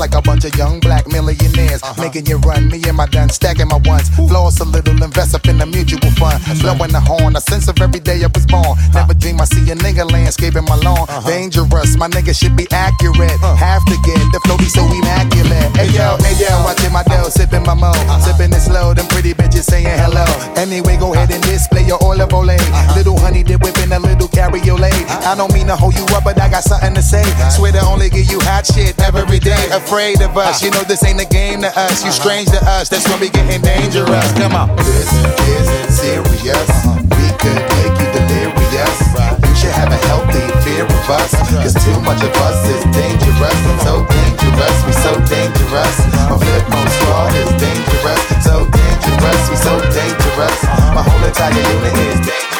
like 0.01 0.15
a 0.15 0.21
bunch 0.23 0.43
of 0.45 0.55
young 0.57 0.79
black 0.79 1.05
millionaires. 1.07 1.79
Making 1.99 2.25
you 2.25 2.37
run, 2.37 2.67
me 2.69 2.81
and 2.89 2.97
my 2.97 3.05
done, 3.05 3.29
stacking 3.29 3.67
my 3.67 3.77
ones. 3.85 4.09
Floss 4.17 4.59
a 4.59 4.65
little, 4.65 4.97
invest 4.97 5.35
up 5.35 5.45
in 5.45 5.59
the 5.59 5.65
mutual 5.67 6.01
fund. 6.17 6.41
Blowing 6.59 6.89
the 6.89 6.99
horn, 6.99 7.35
a 7.35 7.41
sense 7.41 7.67
of 7.67 7.79
every 7.79 7.99
day 7.99 8.17
I 8.25 8.29
was 8.33 8.47
born. 8.49 8.73
Never 8.97 9.13
dream 9.13 9.39
I 9.39 9.45
see 9.45 9.61
a 9.69 9.75
nigga 9.75 10.09
landscaping 10.09 10.65
my 10.65 10.75
lawn. 10.81 11.05
Dangerous, 11.29 11.95
my 11.97 12.09
nigga 12.09 12.33
should 12.33 12.57
be 12.57 12.65
accurate. 12.71 13.37
Have 13.61 13.85
to 13.85 13.95
get 14.01 14.17
the 14.33 14.41
flow 14.41 14.57
be 14.57 14.65
so 14.65 14.81
immaculate. 14.89 15.69
Hey 15.77 15.93
yo, 15.93 16.17
hey 16.25 16.33
yo, 16.41 16.49
watching 16.65 16.91
my 16.91 17.03
dough, 17.05 17.29
sipping 17.29 17.61
my 17.61 17.77
mo. 17.77 17.93
Sipping 18.25 18.49
it 18.57 18.65
slow, 18.65 18.95
them 18.97 19.05
pretty 19.13 19.37
bitches 19.37 19.69
saying 19.69 19.85
hello. 19.85 20.25
Anyway, 20.57 20.97
go 20.97 21.13
ahead 21.13 21.29
and 21.29 21.43
display 21.45 21.85
your 21.85 22.01
olive 22.01 22.33
ole. 22.33 22.57
Little 22.97 23.19
honey 23.21 23.43
dip 23.43 23.61
whipping 23.61 23.93
a 23.93 23.99
little 23.99 24.27
cabriolet. 24.27 24.97
I 25.29 25.37
don't 25.37 25.53
mean 25.53 25.67
to 25.67 25.75
hold 25.75 25.93
you 25.93 26.09
up, 26.17 26.25
but 26.25 26.41
I 26.41 26.49
got 26.49 26.63
something 26.63 26.95
to 26.95 27.03
say. 27.03 27.21
Swear 27.53 27.71
to 27.73 27.85
only 27.85 28.09
give 28.09 28.25
you 28.33 28.41
hot 28.41 28.65
shit 28.65 28.97
every 28.97 29.37
day. 29.37 29.69
Afraid 29.91 30.21
of 30.21 30.37
us, 30.37 30.63
you 30.63 30.71
know 30.71 30.87
this 30.87 31.03
ain't 31.03 31.19
a 31.19 31.27
game 31.27 31.59
to 31.59 31.67
us. 31.67 31.99
You 31.99 32.15
strange 32.15 32.47
to 32.55 32.63
us, 32.63 32.87
that's 32.87 33.03
when 33.11 33.19
we 33.19 33.27
getting 33.27 33.59
dangerous. 33.59 34.31
Come 34.39 34.55
on. 34.55 34.71
This 34.87 35.11
is 35.11 35.99
serious. 35.99 36.71
We 37.11 37.27
could 37.35 37.59
make 37.75 37.91
you 37.99 38.07
delirious. 38.15 38.95
You 39.43 39.51
should 39.51 39.75
have 39.75 39.91
a 39.91 39.99
healthy 40.07 40.47
fear 40.63 40.87
of 40.87 41.09
us. 41.11 41.35
Cause 41.59 41.75
too 41.75 41.99
much 42.07 42.23
of 42.23 42.31
us 42.39 42.63
is 42.71 42.87
dangerous. 42.95 43.59
So 43.83 44.07
dangerous, 44.07 44.77
we 44.87 44.93
so 44.95 45.11
dangerous. 45.27 45.95
My 46.23 46.39
Flipmode 46.39 46.91
Squad 46.95 47.35
is 47.35 47.51
dangerous. 47.59 48.21
So 48.47 48.63
dangerous, 48.71 49.41
we 49.51 49.57
so 49.59 49.75
dangerous. 49.91 50.59
My 50.95 51.03
whole 51.03 51.19
entire 51.19 51.51
unit 51.51 51.99
is 51.99 52.19
dangerous. 52.23 52.50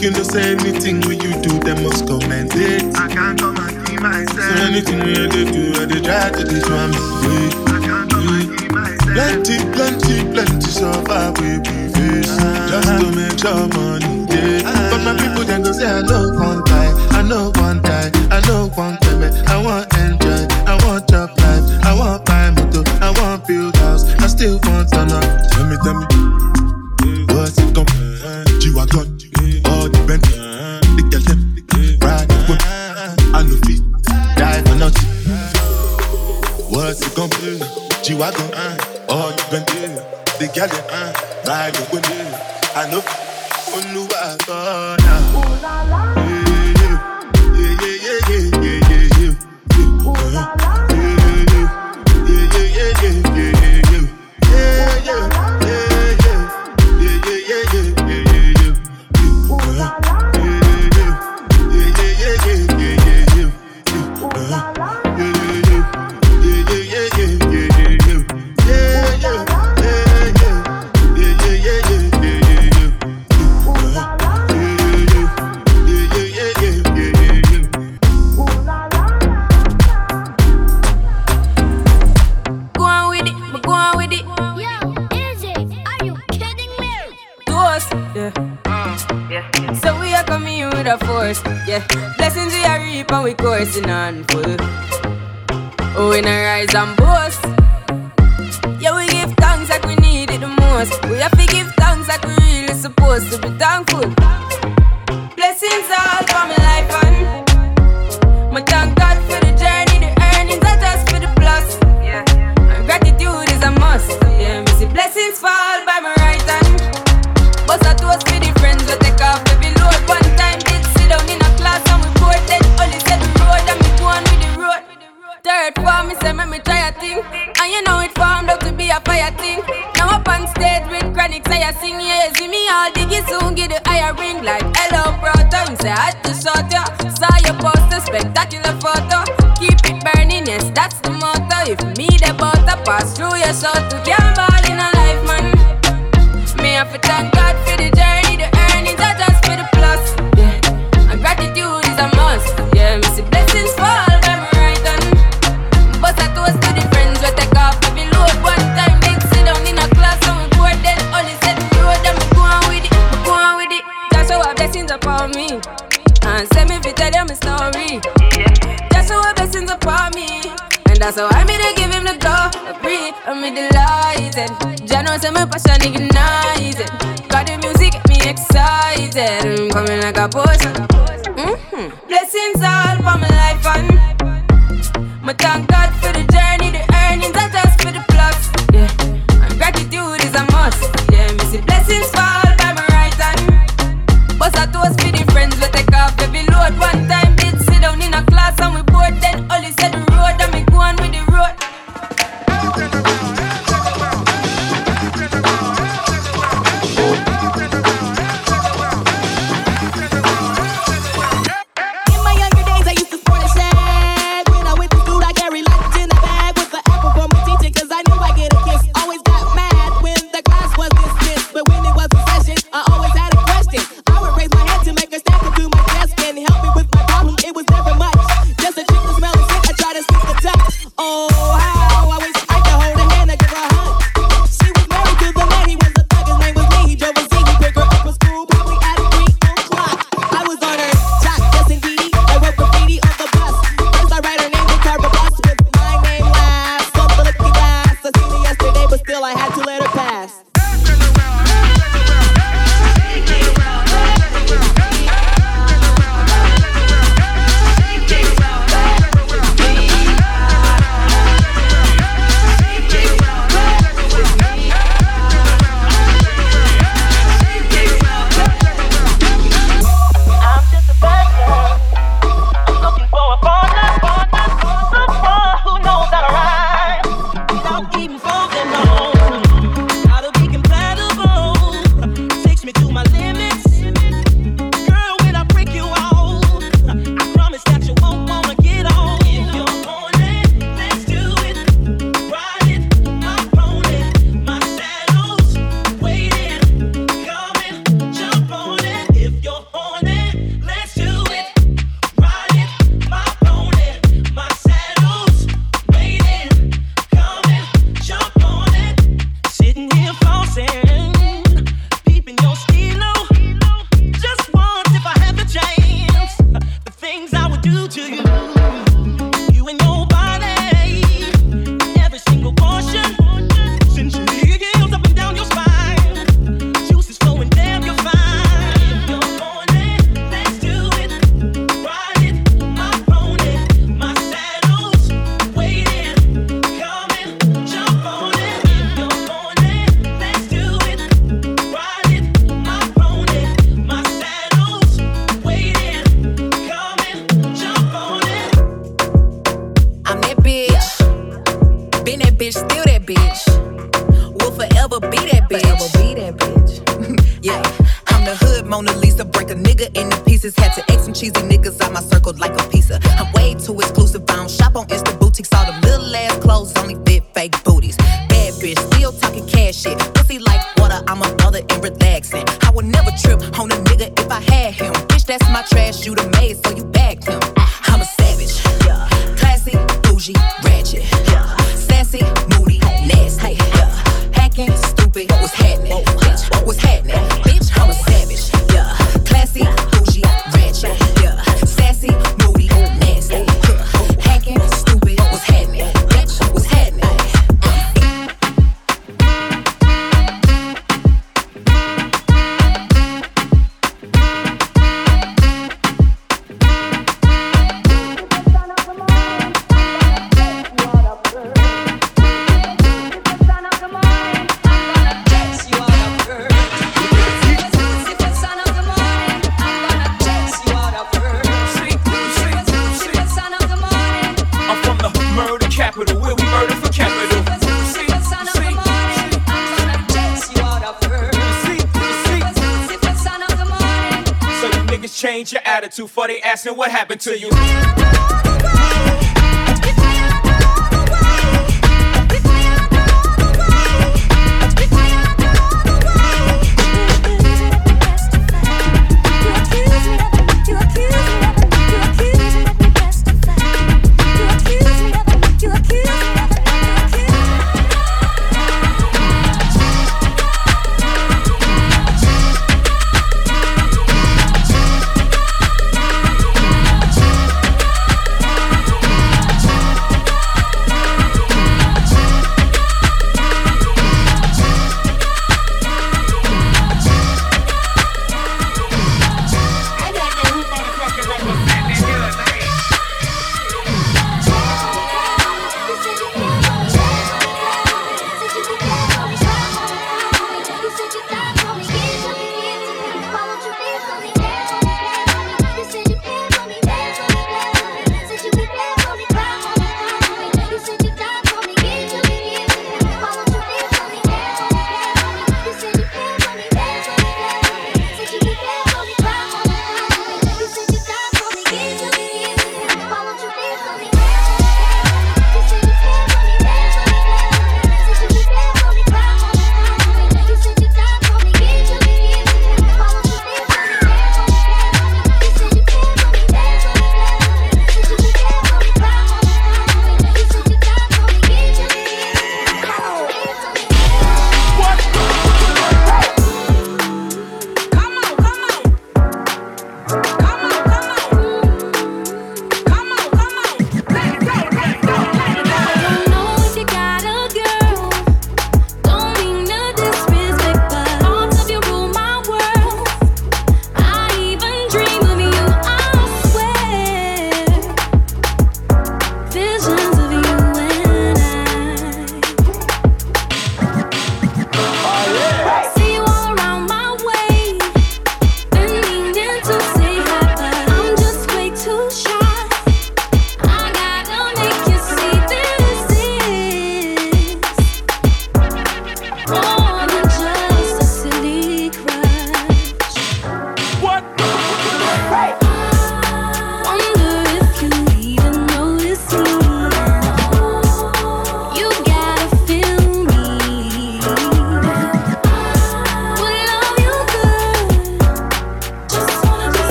You 0.00 0.10
know 0.10 0.22
say 0.22 0.52
anything 0.52 1.00
when 1.02 1.20
you 1.20 1.32
do, 1.42 1.58
them 1.60 1.82
must 1.84 2.06
commend 2.06 2.52
it. 2.54 2.82
I 2.96 3.08
can't 3.08 3.38
come 3.38 3.56
and 3.56 3.86
keep 3.86 4.00
myself. 4.00 4.40
So 4.40 4.64
anything 4.64 4.98
when 5.00 5.30
you 5.32 5.44
do, 5.52 5.80
I 5.80 5.84
dey 5.86 6.00
try 6.00 6.30
to 6.30 6.44
teach 6.44 6.68
my 6.68 6.88
way. 7.26 7.50
Plenty, 9.12 9.58
plenty, 9.72 10.22
plenty 10.32 10.70
suffer 10.70 11.32
we 11.42 11.58
be 11.58 11.88
face. 11.92 12.36
Just 12.70 12.88
to 13.00 13.10
make 13.12 13.36
sure 13.38 13.66
money 13.74 14.24
day 14.26 14.62
But 14.62 15.02
my 15.02 15.16
people 15.18 15.44
then 15.44 15.62
go 15.62 15.72
say 15.72 15.84
I 15.90 16.00
know 16.02 16.30
one 16.38 16.62
die 16.64 16.92
I 17.10 17.22
know 17.22 17.50
one 17.56 17.82
die 17.82 18.10
I 18.30 18.40
know 18.46 18.68
one 18.76 18.96
payment 18.98 19.34
I 19.48 19.60
want 19.60 19.92
enjoy 19.98 20.46
I 20.64 20.78
want 20.86 21.08
job 21.10 21.30
life. 21.38 21.84
I 21.84 21.92
want 21.98 22.24
buy 22.24 22.50
motor 22.50 22.84
I 23.02 23.10
want 23.20 23.46
build 23.48 23.74
house. 23.76 24.04
I 24.20 24.28
still 24.28 24.60
want 24.64 24.92
turn 24.92 25.10
up 25.10 25.24
Tell 25.50 25.66
me, 25.66 25.76
tell 25.82 25.94
me 25.98 26.59
Girl 40.60 40.68
them 40.68 40.84
uh, 40.90 41.12
Ride 41.46 41.72
the 41.72 41.80
whip 41.86 42.04
I 42.76 42.90
know 42.90 43.29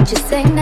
what 0.00 0.10
you 0.10 0.16
say 0.16 0.59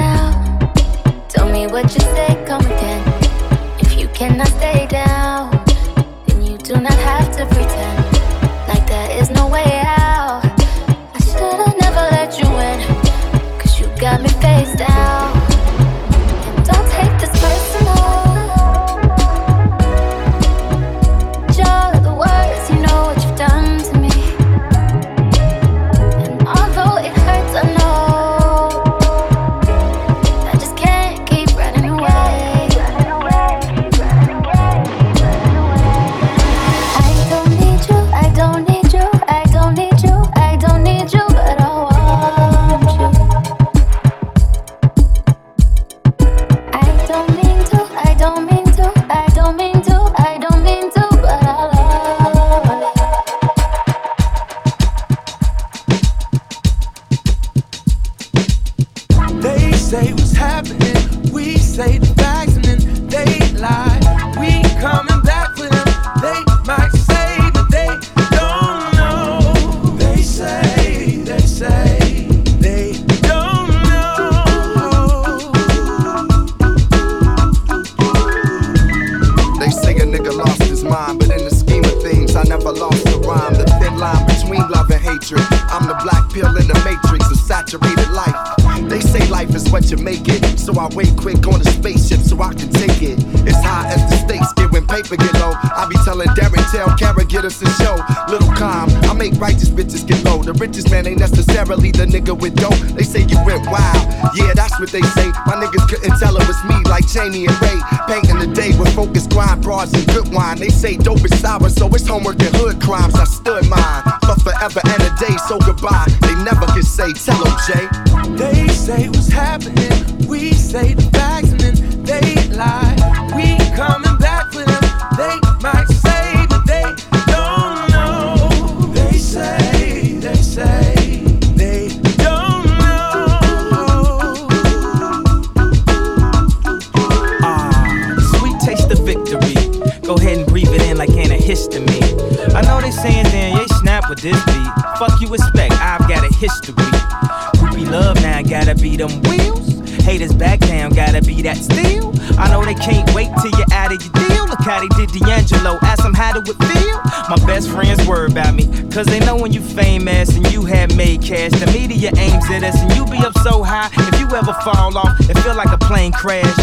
would 156.49 156.57
feel. 156.57 156.99
My 157.29 157.37
best 157.47 157.69
friends 157.69 158.05
worry 158.07 158.31
about 158.31 158.55
me, 158.55 158.67
cause 158.91 159.07
they 159.07 159.21
know 159.21 159.37
when 159.37 159.53
you 159.53 159.61
famous 159.61 160.35
and 160.35 160.51
you 160.51 160.65
have 160.65 160.97
made 160.97 161.23
cash. 161.23 161.53
The 161.53 161.67
media 161.67 162.11
aims 162.17 162.49
at 162.51 162.65
us 162.65 162.81
and 162.81 162.91
you 162.97 163.05
be 163.07 163.19
up 163.19 163.37
so 163.45 163.63
high. 163.63 163.91
If 163.93 164.19
you 164.19 164.27
ever 164.35 164.55
fall 164.65 164.97
off, 164.97 165.21
it 165.21 165.39
feel 165.41 165.55
like 165.55 165.71
a 165.71 165.79
plane 165.79 166.13
crash. 166.13 166.57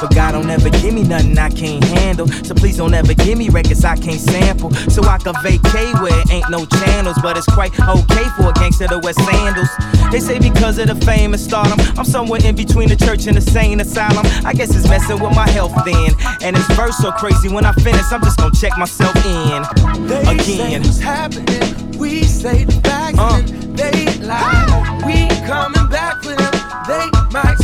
But 0.00 0.14
God 0.14 0.32
don't 0.32 0.48
ever 0.48 0.70
give 0.70 0.94
me 0.94 1.02
nothing 1.02 1.36
I 1.38 1.48
can't 1.48 1.82
handle. 1.84 2.28
So 2.28 2.54
please 2.54 2.76
don't 2.76 2.94
ever 2.94 3.14
give 3.14 3.38
me 3.38 3.48
records 3.48 3.84
I 3.84 3.96
can't 3.96 4.20
sample. 4.20 4.70
So 4.88 5.02
I 5.04 5.18
can 5.18 5.34
vacate 5.42 5.94
where 6.00 6.18
it 6.20 6.30
ain't 6.30 6.50
no 6.50 6.64
channels. 6.66 7.18
But 7.22 7.36
it's 7.36 7.46
quite 7.46 7.72
okay 7.80 8.26
for 8.36 8.50
a 8.50 8.52
gangster 8.52 8.88
to 8.88 8.98
wear 8.98 9.12
sandals. 9.12 9.68
They 10.10 10.20
say 10.20 10.38
because 10.38 10.78
of 10.78 10.88
the 10.88 10.96
fame 11.06 11.32
and 11.32 11.40
stardom, 11.40 11.78
I'm 11.96 12.04
somewhere 12.04 12.40
in 12.44 12.56
between 12.56 12.88
the 12.88 12.96
church 12.96 13.26
and 13.26 13.36
the 13.36 13.40
sane 13.40 13.80
asylum. 13.80 14.26
I 14.44 14.52
guess 14.52 14.74
it's 14.74 14.88
messing 14.88 15.20
with 15.20 15.34
my 15.36 15.48
health 15.48 15.72
then. 15.84 16.10
And 16.42 16.56
it's 16.56 16.66
verse 16.74 16.96
so 16.98 17.12
crazy 17.12 17.48
when 17.48 17.64
I 17.64 17.72
finish, 17.74 18.10
I'm 18.10 18.22
just 18.22 18.38
gonna 18.38 18.54
check 18.54 18.76
myself 18.76 19.14
in. 19.24 19.62
They 20.08 20.24
say 20.38 20.74
Again. 20.74 20.82
what's 20.82 20.98
happening. 20.98 21.98
We 21.98 22.24
say 22.24 22.64
the 22.64 22.72
facts 22.80 23.18
and 23.18 23.48
then 23.48 23.92
they 23.92 24.26
lie. 24.26 25.02
We 25.06 25.28
coming 25.46 25.86
back 25.88 26.22
for 26.22 26.34
them. 26.34 26.54
They 26.88 27.06
might 27.30 27.59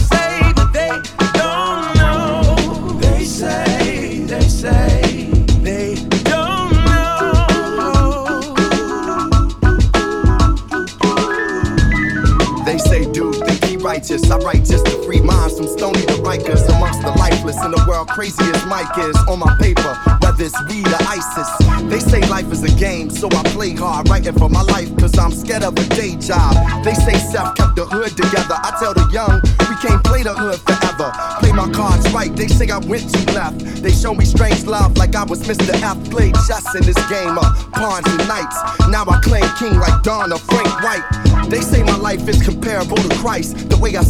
righteous. 14.16 14.30
I 14.30 14.38
write 14.38 14.65
just 14.68 14.86
to 14.86 15.02
free 15.04 15.20
minds 15.20 15.56
from 15.56 15.68
stony 15.68 16.02
to 16.06 16.14
Rikers. 16.22 16.66
Amongst 16.68 17.02
the 17.02 17.12
lifeless 17.18 17.56
in 17.64 17.70
the 17.70 17.84
world, 17.88 18.08
crazy 18.08 18.44
as 18.54 18.64
Mike 18.66 18.98
is. 18.98 19.16
On 19.28 19.38
my 19.38 19.56
paper, 19.60 19.94
whether 20.20 20.44
it's 20.44 20.58
weed 20.68 20.86
or 20.86 21.02
ISIS. 21.06 21.50
They 21.90 22.00
say 22.00 22.20
life 22.28 22.50
is 22.52 22.62
a 22.62 22.74
game, 22.78 23.10
so 23.10 23.28
I 23.30 23.42
play 23.54 23.74
hard, 23.74 24.08
writing 24.08 24.34
for 24.34 24.48
my 24.48 24.62
life, 24.62 24.90
cause 24.98 25.16
I'm 25.18 25.32
scared 25.32 25.62
of 25.62 25.78
a 25.78 25.84
day 25.94 26.16
job. 26.16 26.54
They 26.84 26.94
say 26.94 27.14
Seth 27.14 27.54
kept 27.54 27.76
the 27.76 27.86
hood 27.86 28.16
together. 28.16 28.56
I 28.58 28.76
tell 28.80 28.94
the 28.94 29.06
young, 29.12 29.40
we 29.70 29.76
can't 29.78 30.02
play 30.04 30.22
the 30.22 30.34
hood 30.34 30.60
forever. 30.60 31.12
Play 31.40 31.52
my 31.52 31.70
cards 31.70 32.10
right, 32.12 32.34
they 32.34 32.48
say 32.48 32.68
I 32.70 32.78
went 32.78 33.06
too 33.12 33.32
left. 33.32 33.58
They 33.82 33.92
show 33.92 34.14
me 34.14 34.24
strange 34.24 34.64
love 34.64 34.96
like 34.96 35.14
I 35.14 35.24
was 35.24 35.42
Mr. 35.42 35.74
F. 35.82 35.98
Played 36.10 36.34
chess 36.46 36.74
in 36.74 36.82
this 36.82 36.98
game 37.08 37.38
of 37.38 37.46
pawns 37.72 38.06
and 38.06 38.28
knights. 38.28 38.56
Now 38.88 39.04
I 39.06 39.20
claim 39.22 39.46
king 39.58 39.78
like 39.78 40.02
Don 40.02 40.32
or 40.32 40.38
Frank 40.38 40.70
White. 40.82 41.06
They 41.48 41.60
say 41.60 41.82
my 41.82 41.96
life 41.96 42.26
is 42.28 42.42
comparable 42.42 42.96
to 42.96 43.08
Christ. 43.16 43.68
The 43.68 43.76
way 43.76 43.96
I 43.96 44.02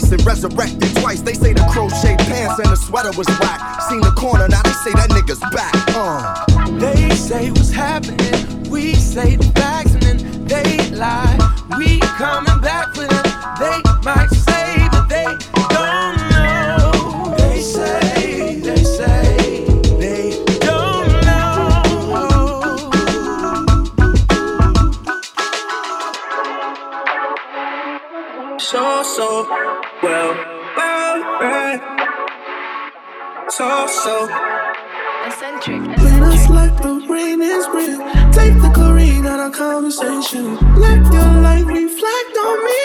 sacrificed 0.00 0.12
and 0.12 0.26
resurrected 0.26 0.96
twice. 0.96 1.20
They 1.22 1.34
say 1.34 1.52
the 1.52 1.66
crochet 1.70 2.16
pants 2.16 2.58
and 2.58 2.68
the 2.70 2.76
sweater 2.76 3.12
was 3.16 3.26
whack. 3.40 3.82
Seen 3.82 4.00
the 4.00 4.10
corner, 4.12 4.48
now 4.48 4.62
they 4.62 4.70
say 4.70 4.92
that 4.92 5.10
nigga's 5.10 5.40
back. 5.54 5.74
Uh. 5.94 6.44
They 6.78 7.14
say 7.14 7.50
what's 7.50 7.70
happening. 7.70 8.70
We 8.70 8.94
say 8.94 9.36
the 9.36 9.44
facts 9.54 9.94
and 9.94 10.02
then 10.02 10.46
they 10.46 10.90
lie. 10.90 11.38
We 11.78 11.98
coming 12.00 12.60
back 12.60 12.94
for 12.94 13.06
them. 13.06 13.24
They 13.58 13.80
might 14.04 14.28
say, 14.30 14.88
but 14.92 15.08
they 15.08 15.24
don't 15.70 16.16
know. 16.30 17.34
They 17.38 17.60
say, 17.60 18.60
they 18.60 18.76
say, 18.76 19.64
they 19.98 20.44
don't 20.60 21.08
know. 21.24 22.90
So, 28.58 29.02
so, 29.02 29.75
well, 30.06 30.32
well, 30.76 31.16
right. 31.40 31.80
So, 33.48 33.86
so. 33.86 34.28
When 35.66 36.22
it's 36.32 36.48
like 36.48 36.76
the 36.80 37.04
rain 37.08 37.42
is 37.42 37.66
real, 37.74 37.98
take 38.30 38.54
the 38.62 38.70
chlorine 38.72 39.26
out 39.26 39.40
of 39.40 39.52
conversation. 39.52 40.54
Let 40.76 41.02
your 41.12 41.32
light 41.42 41.66
reflect 41.66 42.36
on 42.46 42.64
me. 42.68 42.82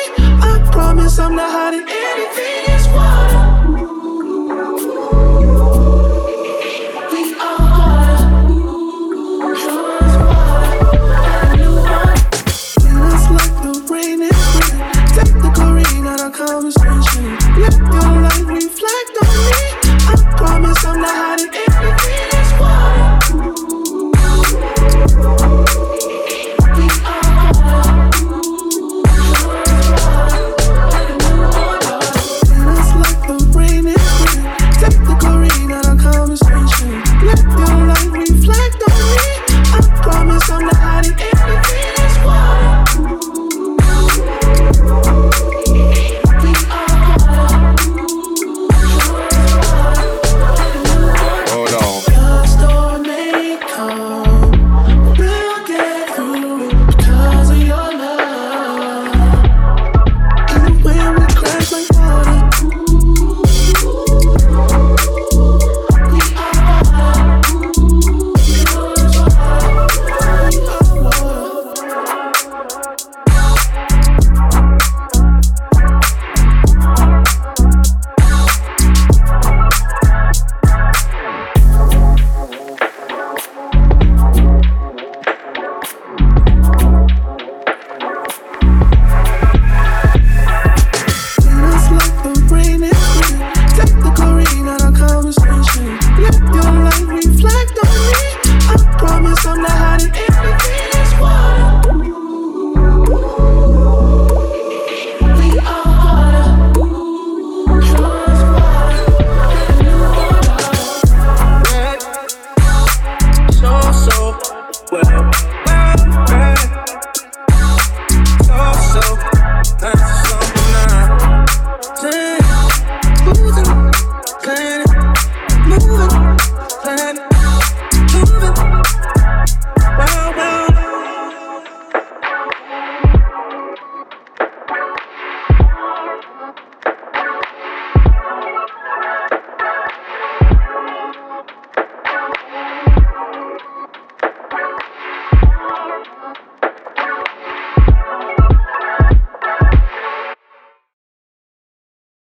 I 0.49 0.69
promise 0.72 1.19
I'm 1.19 1.35
not 1.35 1.52
hiding 1.52 1.85
anything. 1.88 2.60